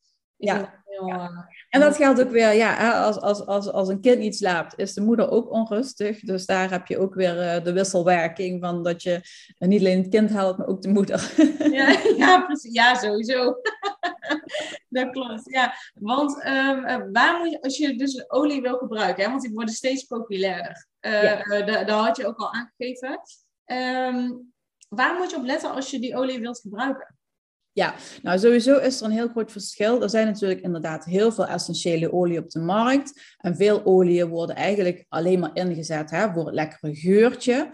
Ja. 0.45 0.80
Heel, 0.86 1.10
uh, 1.10 1.30
en 1.69 1.80
dat 1.80 1.95
geldt 1.95 2.21
ook 2.21 2.32
weer, 2.32 2.54
ja, 2.54 3.01
als, 3.04 3.19
als, 3.19 3.45
als, 3.45 3.71
als 3.71 3.88
een 3.88 4.01
kind 4.01 4.19
niet 4.19 4.36
slaapt, 4.36 4.77
is 4.77 4.93
de 4.93 5.01
moeder 5.01 5.30
ook 5.30 5.51
onrustig. 5.51 6.19
Dus 6.19 6.45
daar 6.45 6.71
heb 6.71 6.88
je 6.88 6.97
ook 6.97 7.13
weer 7.13 7.36
uh, 7.36 7.63
de 7.63 7.73
wisselwerking 7.73 8.63
van 8.63 8.84
dat 8.84 9.04
je 9.04 9.21
niet 9.58 9.80
alleen 9.80 9.97
het 9.97 10.10
kind 10.10 10.30
helpt, 10.30 10.58
maar 10.58 10.67
ook 10.67 10.82
de 10.82 10.89
moeder. 10.89 11.34
ja, 11.71 11.97
ja, 12.25 12.41
precies. 12.41 12.73
Ja, 12.73 12.95
sowieso. 12.95 13.56
dat 14.89 15.10
klopt, 15.12 15.41
ja. 15.43 15.73
Want 15.93 16.32
um, 16.45 17.12
waar 17.12 17.39
moet 17.39 17.51
je, 17.51 17.62
als 17.62 17.77
je 17.77 17.95
dus 17.95 18.30
olie 18.30 18.62
wil 18.62 18.77
gebruiken, 18.77 19.23
hè, 19.23 19.30
want 19.30 19.41
die 19.41 19.54
worden 19.54 19.73
steeds 19.73 20.04
populairder. 20.04 20.88
Uh, 21.01 21.23
ja. 21.23 21.84
daar 21.84 21.89
had 21.89 22.17
je 22.17 22.27
ook 22.27 22.39
al 22.39 22.54
aangegeven. 22.54 23.19
Um, 23.65 24.54
waar 24.89 25.15
moet 25.17 25.30
je 25.30 25.38
op 25.38 25.45
letten 25.45 25.71
als 25.71 25.91
je 25.91 25.99
die 25.99 26.15
olie 26.15 26.39
wilt 26.39 26.60
gebruiken? 26.60 27.15
Ja, 27.74 27.96
nou 28.22 28.40
sowieso 28.40 28.78
is 28.78 29.00
er 29.00 29.06
een 29.06 29.12
heel 29.12 29.28
groot 29.28 29.52
verschil. 29.52 30.02
Er 30.02 30.10
zijn 30.10 30.26
natuurlijk 30.26 30.62
inderdaad 30.62 31.06
heel 31.06 31.32
veel 31.32 31.48
essentiële 31.48 32.14
olie 32.14 32.40
op 32.40 32.50
de 32.50 32.60
markt. 32.60 33.36
En 33.38 33.56
veel 33.56 33.86
oliën 33.86 34.28
worden 34.28 34.56
eigenlijk 34.56 35.06
alleen 35.10 35.40
maar 35.40 35.52
ingezet 35.54 36.12
hè, 36.12 36.32
voor 36.34 36.46
het 36.46 36.56
lekkere 36.56 36.96
geurtje. 36.96 37.70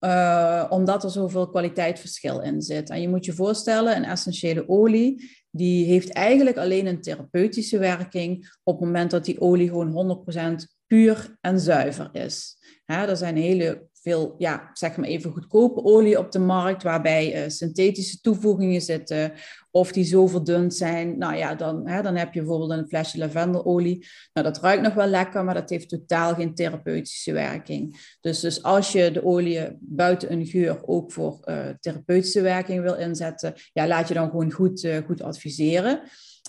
Uh, 0.00 0.66
omdat 0.68 1.04
er 1.04 1.10
zoveel 1.10 1.48
kwaliteitsverschil 1.48 2.42
in 2.42 2.62
zit. 2.62 2.90
En 2.90 3.00
je 3.00 3.08
moet 3.08 3.24
je 3.24 3.32
voorstellen, 3.32 3.96
een 3.96 4.04
essentiële 4.04 4.68
olie, 4.68 5.30
die 5.50 5.86
heeft 5.86 6.12
eigenlijk 6.12 6.56
alleen 6.56 6.86
een 6.86 7.00
therapeutische 7.00 7.78
werking 7.78 8.58
op 8.62 8.78
het 8.78 8.84
moment 8.84 9.10
dat 9.10 9.24
die 9.24 9.40
olie 9.40 9.68
gewoon 9.68 10.26
100% 10.60 10.74
puur 10.86 11.36
en 11.40 11.60
zuiver 11.60 12.08
is. 12.12 12.56
Hè, 12.84 13.06
er 13.06 13.16
zijn 13.16 13.36
hele 13.36 13.88
veel, 14.06 14.34
ja, 14.38 14.70
zeg 14.72 14.96
maar 14.96 15.08
even 15.08 15.32
goedkope 15.32 15.84
olie 15.84 16.18
op 16.18 16.32
de 16.32 16.38
markt, 16.38 16.82
waarbij 16.82 17.44
uh, 17.44 17.48
synthetische 17.50 18.20
toevoegingen 18.20 18.80
zitten, 18.80 19.32
of 19.70 19.92
die 19.92 20.04
zo 20.04 20.26
verdund 20.26 20.74
zijn. 20.74 21.18
Nou 21.18 21.36
ja, 21.36 21.54
dan, 21.54 21.88
hè, 21.88 22.02
dan 22.02 22.16
heb 22.16 22.34
je 22.34 22.40
bijvoorbeeld 22.40 22.70
een 22.70 22.88
flesje 22.88 23.18
lavendelolie. 23.18 24.06
Nou, 24.32 24.46
dat 24.46 24.60
ruikt 24.60 24.82
nog 24.82 24.94
wel 24.94 25.06
lekker, 25.06 25.44
maar 25.44 25.54
dat 25.54 25.70
heeft 25.70 25.88
totaal 25.88 26.34
geen 26.34 26.54
therapeutische 26.54 27.32
werking. 27.32 28.14
Dus, 28.20 28.40
dus 28.40 28.62
als 28.62 28.92
je 28.92 29.10
de 29.10 29.24
olie 29.24 29.76
buiten 29.80 30.32
een 30.32 30.46
geur 30.46 30.86
ook 30.86 31.12
voor 31.12 31.40
uh, 31.44 31.68
therapeutische 31.80 32.40
werking 32.40 32.82
wil 32.82 32.96
inzetten, 32.96 33.54
ja, 33.72 33.86
laat 33.86 34.08
je 34.08 34.14
dan 34.14 34.30
gewoon 34.30 34.52
goed, 34.52 34.84
uh, 34.84 34.96
goed 34.96 35.22
adviseren. 35.22 36.00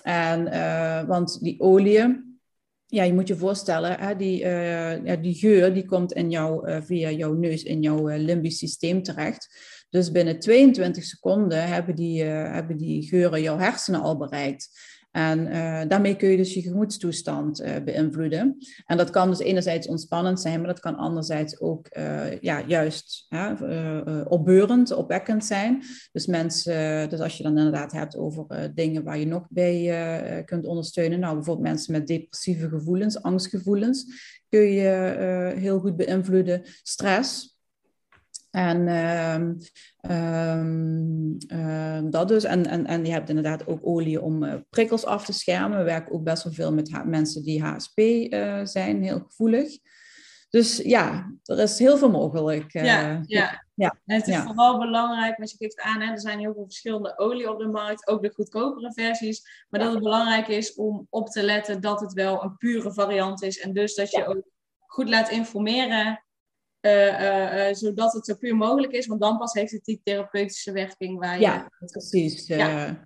En, 0.03 0.43
want 1.07 1.39
die 1.41 1.59
olie, 1.61 2.25
ja, 2.87 3.03
je 3.03 3.13
moet 3.13 3.27
je 3.27 3.35
voorstellen, 3.35 3.99
hè, 3.99 4.15
die, 4.15 4.41
uh, 4.43 5.05
ja, 5.05 5.15
die 5.15 5.35
geur 5.35 5.73
die 5.73 5.85
komt 5.85 6.13
in 6.13 6.29
jou, 6.29 6.69
uh, 6.69 6.77
via 6.81 7.11
jouw 7.11 7.33
neus 7.33 7.63
in 7.63 7.81
jouw 7.81 8.09
uh, 8.09 8.17
limbisch 8.17 8.57
systeem 8.57 9.03
terecht. 9.03 9.47
Dus 9.89 10.11
binnen 10.11 10.39
22 10.39 11.03
seconden 11.03 11.67
hebben 11.67 11.95
die, 11.95 12.23
hebben 12.23 12.77
die 12.77 13.07
geuren 13.07 13.41
jouw 13.41 13.57
hersenen 13.57 14.01
al 14.01 14.17
bereikt. 14.17 14.69
En 15.17 15.39
uh, 15.39 15.81
daarmee 15.87 16.15
kun 16.15 16.29
je 16.29 16.37
dus 16.37 16.53
je 16.53 16.61
gemoedstoestand 16.61 17.61
uh, 17.61 17.75
beïnvloeden. 17.85 18.57
En 18.85 18.97
dat 18.97 19.09
kan 19.09 19.29
dus 19.29 19.39
enerzijds 19.39 19.87
ontspannend 19.87 20.41
zijn, 20.41 20.59
maar 20.59 20.67
dat 20.67 20.79
kan 20.79 20.95
anderzijds 20.95 21.59
ook 21.59 21.87
uh, 21.97 22.39
ja, 22.39 22.63
juist 22.67 23.27
opbeurend, 24.27 24.91
opwekkend 24.91 25.45
zijn. 25.45 25.83
Dus, 26.11 26.25
mensen, 26.25 27.09
dus 27.09 27.19
als 27.19 27.37
je 27.37 27.43
dan 27.43 27.57
inderdaad 27.57 27.91
hebt 27.91 28.17
over 28.17 28.71
dingen 28.75 29.03
waar 29.03 29.17
je 29.17 29.25
nog 29.25 29.45
bij 29.49 30.43
kunt 30.45 30.65
ondersteunen. 30.65 31.19
Nou, 31.19 31.35
bijvoorbeeld 31.35 31.67
mensen 31.67 31.91
met 31.91 32.07
depressieve 32.07 32.69
gevoelens, 32.69 33.21
angstgevoelens, 33.21 34.05
kun 34.49 34.71
je 34.71 35.53
heel 35.57 35.79
goed 35.79 35.95
beïnvloeden. 35.95 36.61
Stress, 36.81 37.56
en 38.51 38.87
um, 38.87 39.57
um, 40.11 42.09
dat 42.09 42.27
dus. 42.27 42.43
En, 42.43 42.67
en, 42.67 42.85
en 42.85 43.05
je 43.05 43.11
hebt 43.11 43.29
inderdaad 43.29 43.67
ook 43.67 43.79
olie 43.81 44.21
om 44.21 44.43
uh, 44.43 44.53
prikkels 44.69 45.05
af 45.05 45.25
te 45.25 45.33
schermen. 45.33 45.77
We 45.77 45.83
werken 45.83 46.13
ook 46.13 46.23
best 46.23 46.43
wel 46.43 46.53
veel 46.53 46.73
met 46.73 47.05
mensen 47.05 47.43
die 47.43 47.63
HSP 47.63 47.97
uh, 47.97 48.59
eh, 48.59 48.65
zijn, 48.65 49.03
heel 49.03 49.19
gevoelig. 49.19 49.77
Dus 50.49 50.77
ja, 50.77 51.33
er 51.43 51.59
is 51.59 51.79
heel 51.79 51.97
veel 51.97 52.09
mogelijk. 52.09 52.73
Uh, 52.73 52.85
ja, 52.85 53.21
ja. 53.25 53.63
ja. 53.73 53.97
En 54.05 54.15
het 54.15 54.27
is 54.27 54.33
ja. 54.33 54.43
vooral 54.43 54.79
belangrijk, 54.79 55.37
want 55.37 55.51
je 55.51 55.57
geeft 55.57 55.81
aan, 55.81 56.01
hè, 56.01 56.11
er 56.11 56.19
zijn 56.19 56.39
heel 56.39 56.53
veel 56.53 56.63
verschillende 56.63 57.17
olie 57.17 57.51
op 57.51 57.59
de 57.59 57.67
markt, 57.67 58.07
ook 58.07 58.21
de 58.21 58.33
goedkopere 58.33 58.93
versies. 58.93 59.65
Maar 59.69 59.79
dat 59.79 59.93
het 59.93 60.03
belangrijk 60.03 60.47
is 60.47 60.73
om 60.73 61.07
op 61.09 61.27
te 61.29 61.43
letten 61.43 61.81
dat 61.81 61.99
het 61.99 62.13
wel 62.13 62.43
een 62.43 62.57
pure 62.57 62.93
variant 62.93 63.43
is. 63.43 63.59
En 63.59 63.73
dus 63.73 63.95
dat 63.95 64.11
je 64.11 64.25
ook 64.25 64.41
goed 64.77 65.09
laat 65.09 65.29
informeren 65.29 66.25
uh, 66.87 67.67
uh, 67.67 67.73
zodat 67.73 68.13
het 68.13 68.25
zo 68.25 68.35
puur 68.35 68.55
mogelijk 68.55 68.93
is, 68.93 69.07
want 69.07 69.21
dan 69.21 69.37
pas 69.37 69.53
heeft 69.53 69.71
het 69.71 69.85
die 69.85 70.01
therapeutische 70.03 70.71
werking 70.71 71.19
waar 71.19 71.35
je... 71.35 71.41
Ja, 71.41 71.71
precies. 71.79 72.47
Ja. 72.47 72.57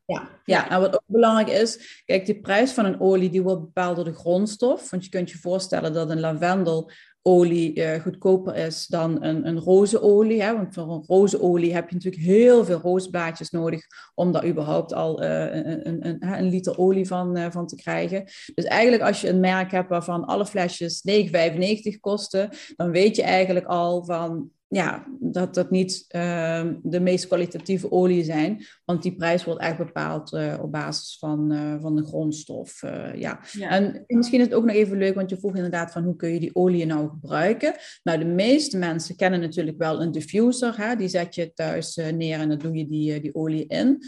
ja. 0.05 0.29
Ja. 0.45 0.69
nou 0.69 0.81
wat 0.81 0.93
ook 0.93 1.03
belangrijk 1.05 1.49
is, 1.49 2.01
kijk, 2.05 2.25
de 2.25 2.39
prijs 2.39 2.71
van 2.71 2.85
een 2.85 2.99
olie 2.99 3.29
die 3.29 3.41
wordt 3.41 3.61
bepaald 3.61 3.95
door 3.95 4.05
de 4.05 4.13
grondstof, 4.13 4.89
want 4.89 5.03
je 5.03 5.09
kunt 5.09 5.31
je 5.31 5.37
voorstellen 5.37 5.93
dat 5.93 6.09
een 6.09 6.19
lavendel 6.19 6.91
olie 7.21 7.75
uh, 7.75 8.01
goedkoper 8.01 8.55
is 8.55 8.87
dan 8.87 9.23
een, 9.23 9.47
een 9.47 9.59
rozenolie. 9.59 10.41
Hè? 10.41 10.55
Want 10.55 10.73
voor 10.73 10.91
een 10.91 11.03
rozenolie 11.07 11.73
heb 11.73 11.89
je 11.89 11.95
natuurlijk 11.95 12.23
heel 12.23 12.65
veel 12.65 12.79
roosblaadjes 12.79 13.49
nodig 13.49 13.85
om 14.15 14.31
daar 14.31 14.47
überhaupt 14.47 14.93
al 14.93 15.23
uh, 15.23 15.29
een, 15.29 15.87
een, 15.87 16.07
een, 16.07 16.33
een, 16.33 16.49
liter 16.49 16.77
olie 16.77 17.07
van, 17.07 17.37
uh, 17.37 17.45
van 17.51 17.67
te 17.67 17.75
krijgen. 17.75 18.23
Dus 18.55 18.65
eigenlijk 18.65 19.03
als 19.03 19.21
je 19.21 19.29
een 19.29 19.39
merk 19.39 19.71
hebt 19.71 19.89
waarvan 19.89 20.25
alle 20.25 20.45
flesjes 20.45 21.03
9,95 21.09 21.99
kosten, 21.99 22.49
dan 22.75 22.91
weet 22.91 23.15
je 23.15 23.23
eigenlijk 23.23 23.65
al 23.65 24.05
van 24.05 24.51
ja, 24.73 25.05
dat 25.19 25.53
dat 25.53 25.71
niet 25.71 26.05
uh, 26.15 26.65
de 26.83 26.99
meest 26.99 27.27
kwalitatieve 27.27 27.91
olie 27.91 28.23
zijn. 28.23 28.65
Want 28.85 29.03
die 29.03 29.15
prijs 29.15 29.43
wordt 29.43 29.61
echt 29.61 29.77
bepaald 29.77 30.33
uh, 30.33 30.59
op 30.61 30.71
basis 30.71 31.17
van, 31.19 31.53
uh, 31.53 31.81
van 31.81 31.95
de 31.95 32.03
grondstof. 32.03 32.81
Uh, 32.83 33.15
ja. 33.15 33.39
ja. 33.51 33.69
En 33.69 34.03
misschien 34.07 34.39
is 34.39 34.45
het 34.45 34.55
ook 34.55 34.65
nog 34.65 34.75
even 34.75 34.97
leuk, 34.97 35.15
want 35.15 35.29
je 35.29 35.37
vroeg 35.37 35.55
inderdaad 35.55 35.91
van 35.91 36.03
hoe 36.03 36.15
kun 36.15 36.29
je 36.33 36.39
die 36.39 36.55
olie 36.55 36.85
nou 36.85 37.09
gebruiken. 37.09 37.75
Nou, 38.03 38.19
de 38.19 38.25
meeste 38.25 38.77
mensen 38.77 39.15
kennen 39.15 39.39
natuurlijk 39.39 39.77
wel 39.77 40.01
een 40.01 40.11
diffuser. 40.11 40.77
Hè? 40.77 40.95
Die 40.95 41.07
zet 41.07 41.35
je 41.35 41.53
thuis 41.53 41.95
neer 41.95 42.39
en 42.39 42.49
dan 42.49 42.57
doe 42.57 42.77
je 42.77 42.87
die, 42.87 43.21
die 43.21 43.35
olie 43.35 43.65
in. 43.67 44.03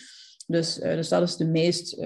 Dus, 0.47 0.75
dus 0.75 1.09
dat 1.09 1.21
is 1.21 1.35
de 1.35 1.47
meest 1.47 1.97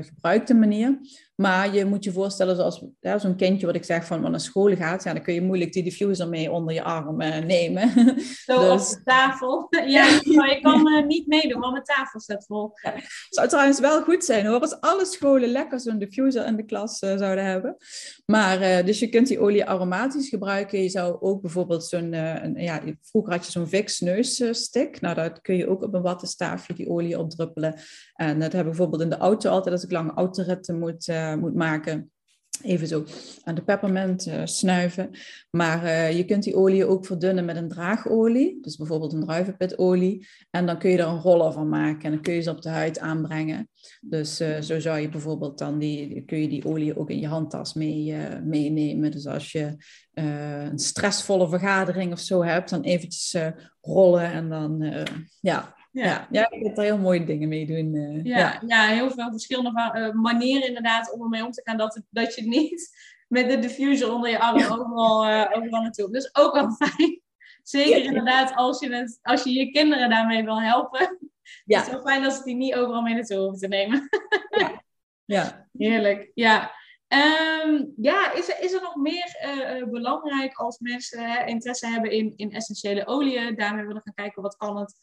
gebruikte 0.00 0.54
manier. 0.54 0.98
Maar 1.36 1.74
je 1.74 1.84
moet 1.84 2.04
je 2.04 2.12
voorstellen, 2.12 2.56
zoals 2.56 2.84
ja, 3.00 3.18
zo'n 3.18 3.36
kindje 3.36 3.66
wat 3.66 3.74
ik 3.74 3.84
zeg 3.84 4.06
van, 4.06 4.20
naar 4.30 4.40
school 4.40 4.76
gaat, 4.76 5.04
ja, 5.04 5.12
dan 5.12 5.22
kun 5.22 5.34
je 5.34 5.42
moeilijk 5.42 5.72
die 5.72 5.82
diffuser 5.82 6.28
mee 6.28 6.50
onder 6.50 6.74
je 6.74 6.82
arm 6.82 7.20
uh, 7.20 7.38
nemen. 7.38 7.88
Zo 8.46 8.72
dus... 8.72 8.90
op 8.90 8.96
de 8.96 9.02
tafel. 9.04 9.66
ja, 9.86 10.20
maar 10.34 10.50
je 10.50 10.58
kan 10.60 10.88
uh, 10.92 11.06
niet 11.06 11.26
meedoen, 11.26 11.60
want 11.60 11.72
mijn 11.72 11.84
tafel 11.84 12.20
staat 12.20 12.46
vol. 12.46 12.70
Ja. 12.82 12.94
Zou 13.28 13.48
trouwens 13.48 13.80
wel 13.80 14.02
goed 14.02 14.24
zijn 14.24 14.46
hoor, 14.46 14.60
als 14.60 14.80
alle 14.80 15.04
scholen 15.04 15.48
lekker 15.48 15.80
zo'n 15.80 15.98
diffuser 15.98 16.46
in 16.46 16.56
de 16.56 16.64
klas 16.64 17.02
uh, 17.02 17.16
zouden 17.16 17.44
hebben. 17.44 17.76
Maar 18.26 18.84
dus 18.84 18.98
je 18.98 19.08
kunt 19.08 19.28
die 19.28 19.40
olie 19.40 19.64
aromatisch 19.64 20.28
gebruiken. 20.28 20.82
Je 20.82 20.88
zou 20.88 21.16
ook 21.20 21.40
bijvoorbeeld 21.40 21.84
zo'n, 21.84 22.12
ja, 22.56 22.80
vroeger 23.02 23.32
had 23.32 23.46
je 23.46 23.52
zo'n 23.52 23.68
Vicks 23.68 24.00
neusstick. 24.00 25.00
Nou, 25.00 25.14
daar 25.14 25.40
kun 25.40 25.56
je 25.56 25.68
ook 25.68 25.82
op 25.82 25.94
een 25.94 26.02
wattenstaafje 26.02 26.74
die 26.74 26.90
olie 26.90 27.18
opdruppelen. 27.18 27.74
En 28.14 28.40
dat 28.40 28.52
hebben 28.52 28.72
we 28.72 28.78
bijvoorbeeld 28.78 29.02
in 29.02 29.08
de 29.08 29.16
auto 29.16 29.50
altijd 29.50 29.74
als 29.74 29.84
ik 29.84 29.90
lange 29.90 30.12
autoritten 30.12 30.78
moet 30.78 31.08
uh, 31.32 31.40
moet 31.40 31.54
maken. 31.54 32.08
Even 32.62 32.86
zo 32.86 33.04
aan 33.44 33.54
de 33.54 33.62
peppermint 33.62 34.26
uh, 34.26 34.40
snuiven. 34.44 35.10
Maar 35.50 35.84
uh, 35.84 36.16
je 36.16 36.24
kunt 36.24 36.42
die 36.42 36.56
olie 36.56 36.86
ook 36.86 37.06
verdunnen 37.06 37.44
met 37.44 37.56
een 37.56 37.68
draagolie. 37.68 38.58
Dus 38.60 38.76
bijvoorbeeld 38.76 39.12
een 39.12 39.24
druivenpitolie. 39.24 40.26
En 40.50 40.66
dan 40.66 40.78
kun 40.78 40.90
je 40.90 40.98
er 40.98 41.06
een 41.06 41.20
roller 41.20 41.52
van 41.52 41.68
maken. 41.68 42.02
En 42.02 42.10
dan 42.10 42.20
kun 42.20 42.34
je 42.34 42.40
ze 42.40 42.50
op 42.50 42.62
de 42.62 42.68
huid 42.68 42.98
aanbrengen. 42.98 43.68
Dus 44.00 44.36
zo 44.60 44.80
zou 44.80 44.98
je 44.98 45.08
bijvoorbeeld 45.08 45.58
dan 45.58 45.78
die, 45.78 46.24
kun 46.24 46.38
je 46.38 46.48
die 46.48 46.64
olie 46.64 46.98
ook 46.98 47.10
in 47.10 47.20
je 47.20 47.26
handtas 47.26 47.74
mee, 47.74 48.16
meenemen. 48.42 49.10
Dus 49.10 49.26
als 49.26 49.52
je 49.52 49.76
een 50.14 50.78
stressvolle 50.78 51.48
vergadering 51.48 52.12
of 52.12 52.20
zo 52.20 52.42
hebt, 52.42 52.70
dan 52.70 52.82
eventjes 52.82 53.36
rollen 53.80 54.32
en 54.32 54.48
dan 54.48 54.94
ja, 55.40 55.74
ja. 56.02 56.28
ja, 56.30 56.50
ik 56.50 56.64
heb 56.64 56.74
daar 56.74 56.84
heel 56.84 56.98
mooie 56.98 57.24
dingen 57.24 57.48
mee 57.48 57.66
doen. 57.66 57.94
Uh, 57.94 58.24
ja, 58.24 58.62
ja. 58.66 58.86
heel 58.86 59.10
veel 59.10 59.30
verschillende 59.30 59.92
uh, 59.94 60.12
manieren 60.12 60.68
inderdaad 60.68 61.12
om 61.12 61.22
ermee 61.22 61.44
om 61.44 61.50
te 61.50 61.62
gaan. 61.64 61.76
Dat, 61.76 61.94
het, 61.94 62.04
dat 62.10 62.34
je 62.34 62.42
niet 62.42 62.96
met 63.28 63.48
de 63.48 63.58
diffuser 63.58 64.12
onder 64.12 64.30
je 64.30 64.40
arm 64.40 64.56
overal, 64.56 65.26
uh, 65.26 65.50
overal 65.52 65.82
naartoe. 65.82 66.10
Dus 66.10 66.34
ook 66.36 66.54
wel 66.54 66.70
fijn. 66.70 67.20
Zeker 67.62 68.04
inderdaad 68.04 68.54
als 68.54 68.80
je, 68.80 68.94
het, 68.94 69.18
als 69.22 69.42
je 69.42 69.52
je 69.52 69.70
kinderen 69.70 70.10
daarmee 70.10 70.44
wil 70.44 70.62
helpen. 70.62 71.18
Ja. 71.64 71.78
Het 71.78 71.86
is 71.86 71.92
wel 71.92 72.02
fijn 72.02 72.22
dat 72.22 72.32
ze 72.32 72.44
die 72.44 72.54
niet 72.54 72.74
overal 72.74 73.02
mee 73.02 73.14
naartoe 73.14 73.36
hoeven 73.36 73.58
te 73.58 73.68
nemen. 73.68 74.08
ja. 74.58 74.82
ja. 75.24 75.68
Heerlijk. 75.72 76.30
Ja. 76.34 76.72
Um, 77.08 77.92
ja, 77.96 78.32
is 78.32 78.48
er, 78.48 78.60
is 78.60 78.72
er 78.72 78.80
nog 78.80 78.94
meer 78.96 79.36
uh, 79.44 79.90
belangrijk 79.90 80.54
als 80.54 80.78
mensen 80.78 81.46
interesse 81.46 81.86
hebben 81.86 82.10
in, 82.10 82.32
in 82.36 82.52
essentiële 82.52 83.06
oliën? 83.06 83.54
Daarmee 83.54 83.86
willen 83.86 84.02
gaan 84.04 84.14
kijken 84.14 84.42
wat 84.42 84.56
kan 84.56 84.76
het 84.76 84.94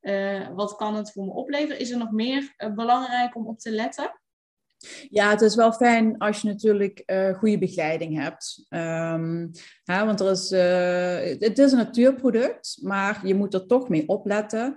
uh, 0.00 0.48
wat 0.54 0.76
kan 0.76 0.94
het 0.94 1.12
voor 1.12 1.24
me 1.24 1.32
opleveren? 1.32 1.78
Is 1.78 1.90
er 1.90 1.98
nog 1.98 2.10
meer 2.10 2.54
uh, 2.58 2.74
belangrijk 2.74 3.36
om 3.36 3.46
op 3.46 3.58
te 3.58 3.70
letten? 3.70 4.20
Ja, 5.08 5.30
het 5.30 5.40
is 5.40 5.54
wel 5.54 5.72
fijn 5.72 6.18
als 6.18 6.40
je 6.40 6.48
natuurlijk 6.48 7.02
uh, 7.06 7.38
goede 7.38 7.58
begeleiding 7.58 8.18
hebt. 8.22 8.66
Um, 8.68 9.50
hè, 9.84 10.04
want 10.04 10.20
er 10.20 10.30
is, 10.30 10.50
het 11.40 11.58
is 11.58 11.72
een 11.72 11.78
natuurproduct, 11.78 12.78
maar 12.82 13.26
je 13.26 13.34
moet 13.34 13.54
er 13.54 13.66
toch 13.66 13.88
mee 13.88 14.08
opletten. 14.08 14.76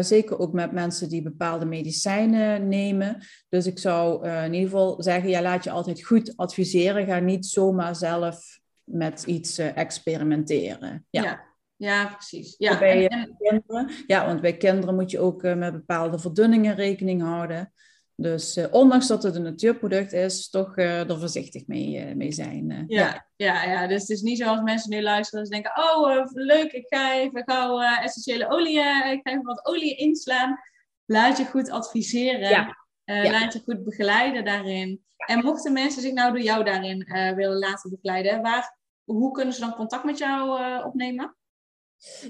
zeker 0.00 0.38
ook 0.38 0.52
met 0.52 0.72
mensen 0.72 1.08
die 1.08 1.22
bepaalde 1.22 1.64
medicijnen 1.64 2.68
nemen. 2.68 3.18
Dus 3.48 3.66
ik 3.66 3.78
zou 3.78 4.28
in 4.28 4.52
ieder 4.52 4.70
geval 4.70 5.02
zeggen, 5.02 5.30
ja, 5.30 5.42
laat 5.42 5.64
je 5.64 5.70
altijd 5.70 6.04
goed 6.04 6.36
adviseren. 6.36 7.06
Ga 7.06 7.18
niet 7.18 7.46
zomaar 7.46 7.96
zelf 7.96 8.60
met 8.84 9.22
iets 9.22 9.58
experimenteren. 9.58 11.06
ja. 11.10 11.22
ja. 11.22 11.55
Ja, 11.76 12.06
precies. 12.06 12.54
Ja, 12.58 12.78
bij 12.78 13.08
en, 13.08 13.36
kinderen. 13.38 13.90
ja, 14.06 14.26
want 14.26 14.40
bij 14.40 14.56
kinderen 14.56 14.94
moet 14.94 15.10
je 15.10 15.18
ook 15.18 15.42
uh, 15.42 15.54
met 15.54 15.72
bepaalde 15.72 16.18
verdunningen 16.18 16.74
rekening 16.74 17.22
houden. 17.22 17.72
Dus 18.14 18.56
uh, 18.56 18.66
ondanks 18.70 19.06
dat 19.06 19.22
het 19.22 19.34
een 19.34 19.42
natuurproduct 19.42 20.12
is, 20.12 20.50
toch 20.50 20.76
uh, 20.76 21.10
er 21.10 21.18
voorzichtig 21.18 21.66
mee, 21.66 22.14
mee 22.14 22.32
zijn. 22.32 22.84
ja, 22.86 23.26
ja. 23.36 23.64
Ja, 23.64 23.86
dus 23.86 24.00
het 24.00 24.10
is 24.10 24.20
niet 24.20 24.38
zoals 24.38 24.60
mensen 24.60 24.90
nu 24.90 25.02
luisteren 25.02 25.44
en 25.44 25.50
denken: 25.50 25.72
Oh, 25.76 26.24
leuk, 26.32 26.72
ik 26.72 26.86
ga 26.86 27.14
even 27.14 27.42
gauw 27.46 27.80
essentiële 27.80 28.50
olie, 28.50 28.78
ik 28.78 29.20
ga 29.22 29.30
even 29.30 29.42
wat 29.42 29.66
olie 29.66 29.96
inslaan. 29.96 30.58
Laat 31.04 31.38
je 31.38 31.44
goed 31.44 31.70
adviseren. 31.70 32.48
Ja. 32.48 32.76
Laat 33.04 33.52
je 33.52 33.60
goed 33.64 33.84
begeleiden 33.84 34.44
daarin. 34.44 35.04
En 35.16 35.44
mochten 35.44 35.72
mensen 35.72 36.02
zich 36.02 36.12
nou 36.12 36.32
door 36.32 36.42
jou 36.42 36.64
daarin 36.64 37.06
willen 37.36 37.58
laten 37.58 37.90
begeleiden, 37.90 38.42
waar, 38.42 38.78
hoe 39.04 39.32
kunnen 39.32 39.54
ze 39.54 39.60
dan 39.60 39.74
contact 39.74 40.04
met 40.04 40.18
jou 40.18 40.60
opnemen? 40.84 41.36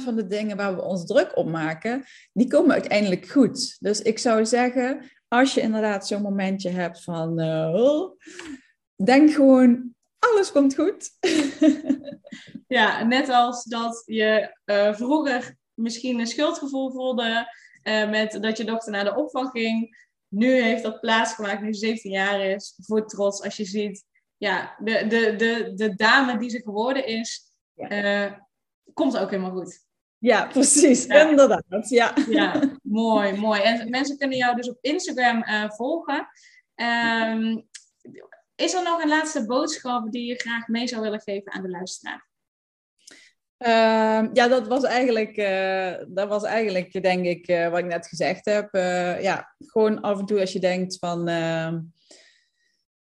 99% 0.00 0.02
van 0.04 0.16
de 0.16 0.26
dingen 0.26 0.56
waar 0.56 0.76
we 0.76 0.82
ons 0.82 1.06
druk 1.06 1.36
op 1.36 1.48
maken, 1.48 2.04
die 2.32 2.48
komen 2.48 2.72
uiteindelijk 2.72 3.28
goed. 3.28 3.76
Dus 3.80 4.02
ik 4.02 4.18
zou 4.18 4.46
zeggen, 4.46 5.10
als 5.28 5.54
je 5.54 5.60
inderdaad 5.60 6.06
zo'n 6.06 6.22
momentje 6.22 6.70
hebt 6.70 7.02
van, 7.02 7.36
denk 9.04 9.30
gewoon 9.30 9.94
alles 10.18 10.52
komt 10.52 10.74
goed. 10.74 11.10
ja, 12.78 13.04
net 13.04 13.28
als 13.28 13.64
dat 13.64 14.02
je 14.06 14.56
vroeger 14.92 15.54
misschien 15.74 16.20
een 16.20 16.26
schuldgevoel 16.26 16.90
voelde 16.90 17.58
uh, 17.82 18.10
met 18.10 18.38
dat 18.40 18.56
je 18.56 18.64
dochter 18.64 18.92
naar 18.92 19.04
de 19.04 19.16
opvang 19.16 19.50
ging. 19.50 19.98
Nu 20.28 20.62
heeft 20.62 20.82
dat 20.82 21.00
plaatsgemaakt, 21.00 21.62
nu 21.62 21.72
ze 21.72 21.78
17 21.86 22.10
jaar 22.10 22.40
is, 22.40 22.74
voor 22.76 23.06
trots 23.06 23.42
als 23.42 23.56
je 23.56 23.64
ziet, 23.64 24.04
ja, 24.36 24.74
de, 24.78 25.06
de, 25.06 25.36
de, 25.36 25.72
de 25.74 25.94
dame 25.94 26.38
die 26.38 26.50
ze 26.50 26.62
geworden 26.62 27.06
is, 27.06 27.52
uh, 27.74 28.32
komt 28.92 29.18
ook 29.18 29.30
helemaal 29.30 29.52
goed. 29.52 29.84
Ja, 30.18 30.46
precies. 30.46 31.04
Ja. 31.04 31.28
Inderdaad. 31.28 31.88
Ja. 31.88 32.14
ja, 32.28 32.70
mooi, 32.82 33.32
mooi. 33.32 33.60
En 33.60 33.90
mensen 33.90 34.18
kunnen 34.18 34.38
jou 34.38 34.56
dus 34.56 34.70
op 34.70 34.78
Instagram 34.80 35.44
volgen. 35.68 36.28
Um, 36.74 37.68
is 38.54 38.74
er 38.74 38.82
nog 38.82 39.02
een 39.02 39.08
laatste 39.08 39.46
boodschap 39.46 40.12
die 40.12 40.26
je 40.26 40.34
graag 40.34 40.68
mee 40.68 40.86
zou 40.86 41.02
willen 41.02 41.20
geven 41.20 41.52
aan 41.52 41.62
de 41.62 41.70
luisteraar? 41.70 42.29
Uh, 43.66 44.28
ja, 44.32 44.48
dat 44.48 44.66
was 44.66 44.84
eigenlijk, 44.84 45.36
uh, 45.36 46.06
dat 46.08 46.28
was 46.28 46.42
eigenlijk 46.42 47.02
denk 47.02 47.24
ik, 47.24 47.48
uh, 47.48 47.68
wat 47.68 47.78
ik 47.78 47.84
net 47.84 48.06
gezegd 48.06 48.44
heb. 48.44 48.74
Uh, 48.74 49.22
ja, 49.22 49.54
gewoon 49.58 50.00
af 50.00 50.18
en 50.18 50.26
toe 50.26 50.40
als 50.40 50.52
je 50.52 50.60
denkt 50.60 50.98
van, 50.98 51.28
ehm, 51.28 51.80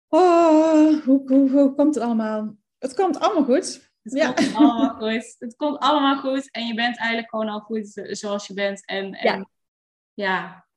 oh, 0.08 1.04
hoe, 1.04 1.22
hoe, 1.26 1.50
hoe, 1.50 1.76
komt 1.76 1.96
het 1.96 2.04
allemaal? 2.04 2.56
Het 2.78 2.94
komt 2.94 3.20
allemaal 3.20 3.44
goed. 3.44 3.92
Het 4.02 4.14
ja. 4.14 4.34
komt 4.34 4.56
allemaal 4.56 4.96
goed. 4.96 5.36
Het 5.40 5.56
komt 5.56 5.80
allemaal 5.80 6.18
goed 6.18 6.52
en 6.52 6.68
je 6.68 6.74
bent 6.74 6.98
eigenlijk 6.98 7.30
gewoon 7.30 7.50
al 7.50 7.60
goed 7.60 8.02
zoals 8.04 8.48
je 8.48 8.54
bent. 8.54 8.86
En, 8.86 9.14
en 9.14 9.34
ja. 9.34 9.50
ja, 10.14 10.68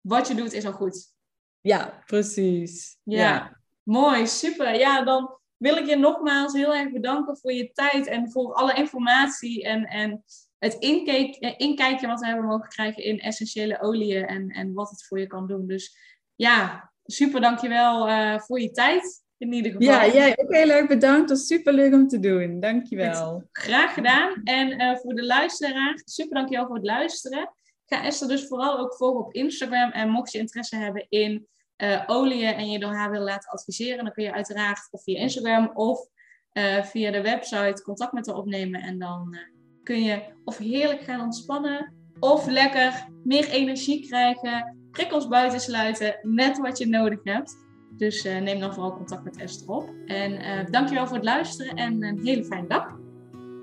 wat 0.00 0.28
je 0.28 0.34
doet 0.34 0.52
is 0.52 0.64
al 0.64 0.72
goed. 0.72 1.12
Ja, 1.60 2.02
precies. 2.06 2.98
ja. 3.02 3.18
ja. 3.18 3.60
Mooi, 3.82 4.26
super. 4.26 4.74
Ja, 4.74 5.04
dan 5.04 5.38
wil 5.62 5.76
ik 5.76 5.86
je 5.86 5.96
nogmaals 5.96 6.52
heel 6.52 6.74
erg 6.74 6.92
bedanken 6.92 7.36
voor 7.36 7.52
je 7.52 7.72
tijd 7.72 8.06
en 8.06 8.30
voor 8.30 8.54
alle 8.54 8.74
informatie 8.74 9.64
en, 9.64 9.84
en 9.84 10.24
het 10.58 10.74
inkijk, 10.74 11.34
eh, 11.34 11.54
inkijkje 11.56 12.06
wat 12.06 12.20
we 12.20 12.26
hebben 12.26 12.46
mogen 12.46 12.68
krijgen 12.68 13.04
in 13.04 13.20
essentiële 13.20 13.80
oliën 13.80 14.26
en, 14.26 14.48
en 14.48 14.72
wat 14.72 14.90
het 14.90 15.04
voor 15.04 15.18
je 15.18 15.26
kan 15.26 15.46
doen. 15.46 15.66
Dus 15.66 15.96
ja, 16.34 16.90
super 17.04 17.40
dankjewel 17.40 18.08
uh, 18.08 18.38
voor 18.38 18.60
je 18.60 18.70
tijd. 18.70 19.20
In 19.38 19.52
ieder 19.52 19.72
geval. 19.72 19.86
Ja, 19.86 20.12
jij 20.12 20.38
ook 20.38 20.54
heel 20.54 20.70
erg 20.70 20.88
bedankt. 20.88 21.28
Dat 21.28 21.38
is 21.38 21.46
super 21.46 21.72
leuk 21.72 21.92
om 21.92 22.08
te 22.08 22.20
doen. 22.20 22.60
Dankjewel. 22.60 23.48
Graag 23.52 23.94
gedaan. 23.94 24.40
En 24.44 24.80
uh, 24.80 24.96
voor 24.96 25.14
de 25.14 25.24
luisteraar, 25.24 26.02
super 26.04 26.34
dankjewel 26.34 26.66
voor 26.66 26.76
het 26.76 26.84
luisteren. 26.84 27.52
Ga 27.86 28.04
Esther 28.04 28.28
dus 28.28 28.46
vooral 28.46 28.78
ook 28.78 28.94
volgen 28.94 29.24
op 29.24 29.34
Instagram. 29.34 29.90
En 29.90 30.08
mocht 30.08 30.32
je 30.32 30.38
interesse 30.38 30.76
hebben 30.76 31.06
in 31.08 31.48
uh, 31.76 32.02
oliën 32.06 32.54
en 32.54 32.70
je 32.70 32.78
door 32.78 32.94
haar 32.94 33.10
wil 33.10 33.20
laten 33.20 33.50
adviseren, 33.50 34.04
dan 34.04 34.12
kun 34.12 34.24
je 34.24 34.32
uiteraard 34.32 34.88
of 34.90 35.02
via 35.02 35.18
Instagram 35.18 35.70
of 35.74 36.08
uh, 36.52 36.82
via 36.82 37.10
de 37.10 37.22
website 37.22 37.82
contact 37.82 38.12
met 38.12 38.26
haar 38.26 38.36
opnemen. 38.36 38.80
En 38.80 38.98
dan 38.98 39.28
uh, 39.30 39.40
kun 39.82 40.02
je 40.02 40.22
of 40.44 40.58
heerlijk 40.58 41.02
gaan 41.02 41.20
ontspannen 41.20 41.94
of 42.18 42.46
lekker 42.46 43.08
meer 43.24 43.48
energie 43.48 44.06
krijgen, 44.06 44.78
prikkels 44.90 45.28
buitensluiten, 45.28 46.18
net 46.22 46.58
wat 46.58 46.78
je 46.78 46.86
nodig 46.86 47.20
hebt. 47.22 47.56
Dus 47.96 48.22
neem 48.22 48.60
dan 48.60 48.74
vooral 48.74 48.96
contact 48.96 49.24
met 49.24 49.36
Esther 49.36 49.68
op. 49.68 49.90
En 50.06 50.66
dankjewel 50.70 51.06
voor 51.06 51.16
het 51.16 51.24
luisteren 51.24 51.76
en 51.76 52.02
een 52.02 52.20
hele 52.24 52.44
fijne 52.44 52.68
dag. 52.68 52.96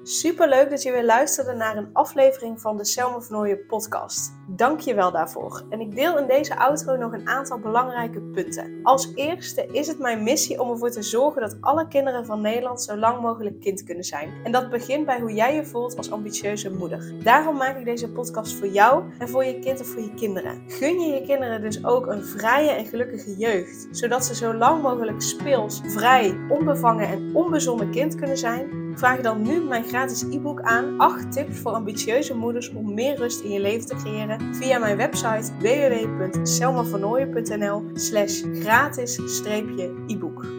Super 0.04 0.50
leuk 0.50 0.70
dat 0.70 0.84
je 0.84 0.92
weer 0.92 1.06
luisterde 1.06 1.54
naar 1.54 1.78
een 1.78 1.90
aflevering 1.94 2.62
van 2.62 2.78
de 2.78 2.86
Selma 2.86 3.22
Vernooien 3.22 3.66
podcast. 3.66 4.39
Dank 4.52 4.80
je 4.80 4.94
wel 4.94 5.12
daarvoor. 5.12 5.64
En 5.70 5.80
ik 5.80 5.96
deel 5.96 6.18
in 6.18 6.28
deze 6.28 6.58
outro 6.58 6.96
nog 6.96 7.14
een 7.14 7.28
aantal 7.28 7.60
belangrijke 7.60 8.22
punten. 8.22 8.80
Als 8.84 9.12
eerste 9.16 9.68
is 9.72 9.88
het 9.88 10.00
mijn 10.00 10.24
missie 10.24 10.62
om 10.62 10.72
ervoor 10.72 10.90
te 10.90 11.02
zorgen 11.02 11.42
dat 11.42 11.58
alle 11.62 11.88
kinderen 11.88 12.26
van 12.26 12.42
Nederland 12.42 12.82
zo 12.82 12.98
lang 12.98 13.22
mogelijk 13.22 13.60
kind 13.60 13.84
kunnen 13.84 14.04
zijn. 14.04 14.34
En 14.44 14.52
dat 14.52 14.70
begint 14.70 15.06
bij 15.06 15.20
hoe 15.20 15.34
jij 15.34 15.56
je 15.56 15.66
voelt 15.66 15.98
als 15.98 16.12
ambitieuze 16.12 16.72
moeder. 16.72 17.14
Daarom 17.24 17.58
maak 17.58 17.78
ik 17.78 17.86
deze 17.86 18.12
podcast 18.12 18.54
voor 18.54 18.68
jou 18.68 19.04
en 19.20 19.30
voor 19.30 19.46
je 19.46 19.60
kind 19.60 19.80
of 19.80 19.88
voor 19.88 20.02
je 20.02 20.14
kinderen. 20.14 20.64
Gun 20.68 21.00
je 21.00 21.14
je 21.14 21.22
kinderen 21.22 21.62
dus 21.62 21.86
ook 21.86 22.08
een 22.08 22.24
vrije 22.24 22.70
en 22.70 22.86
gelukkige 22.86 23.36
jeugd, 23.38 23.88
zodat 23.92 24.26
ze 24.26 24.36
zo 24.36 24.54
lang 24.54 24.82
mogelijk 24.82 25.22
speels, 25.22 25.82
vrij, 25.86 26.38
onbevangen 26.50 27.08
en 27.08 27.36
onbezonnen 27.36 27.92
kind 27.92 28.16
kunnen 28.16 28.38
zijn 28.38 28.80
Vraag 29.00 29.22
dan 29.22 29.42
nu 29.42 29.64
mijn 29.64 29.84
gratis 29.84 30.22
e-book 30.22 30.62
aan 30.62 30.98
8 30.98 31.32
tips 31.32 31.60
voor 31.60 31.72
ambitieuze 31.72 32.36
moeders 32.36 32.70
om 32.70 32.94
meer 32.94 33.16
rust 33.16 33.42
in 33.42 33.52
je 33.52 33.60
leven 33.60 33.88
te 33.88 33.96
creëren 33.96 34.39
via 34.52 34.80
mijn 34.80 34.98
website 34.98 35.52
www.selmavernooien.nl 35.60 37.84
slash 37.94 38.42
gratis-e-book. 38.54 40.59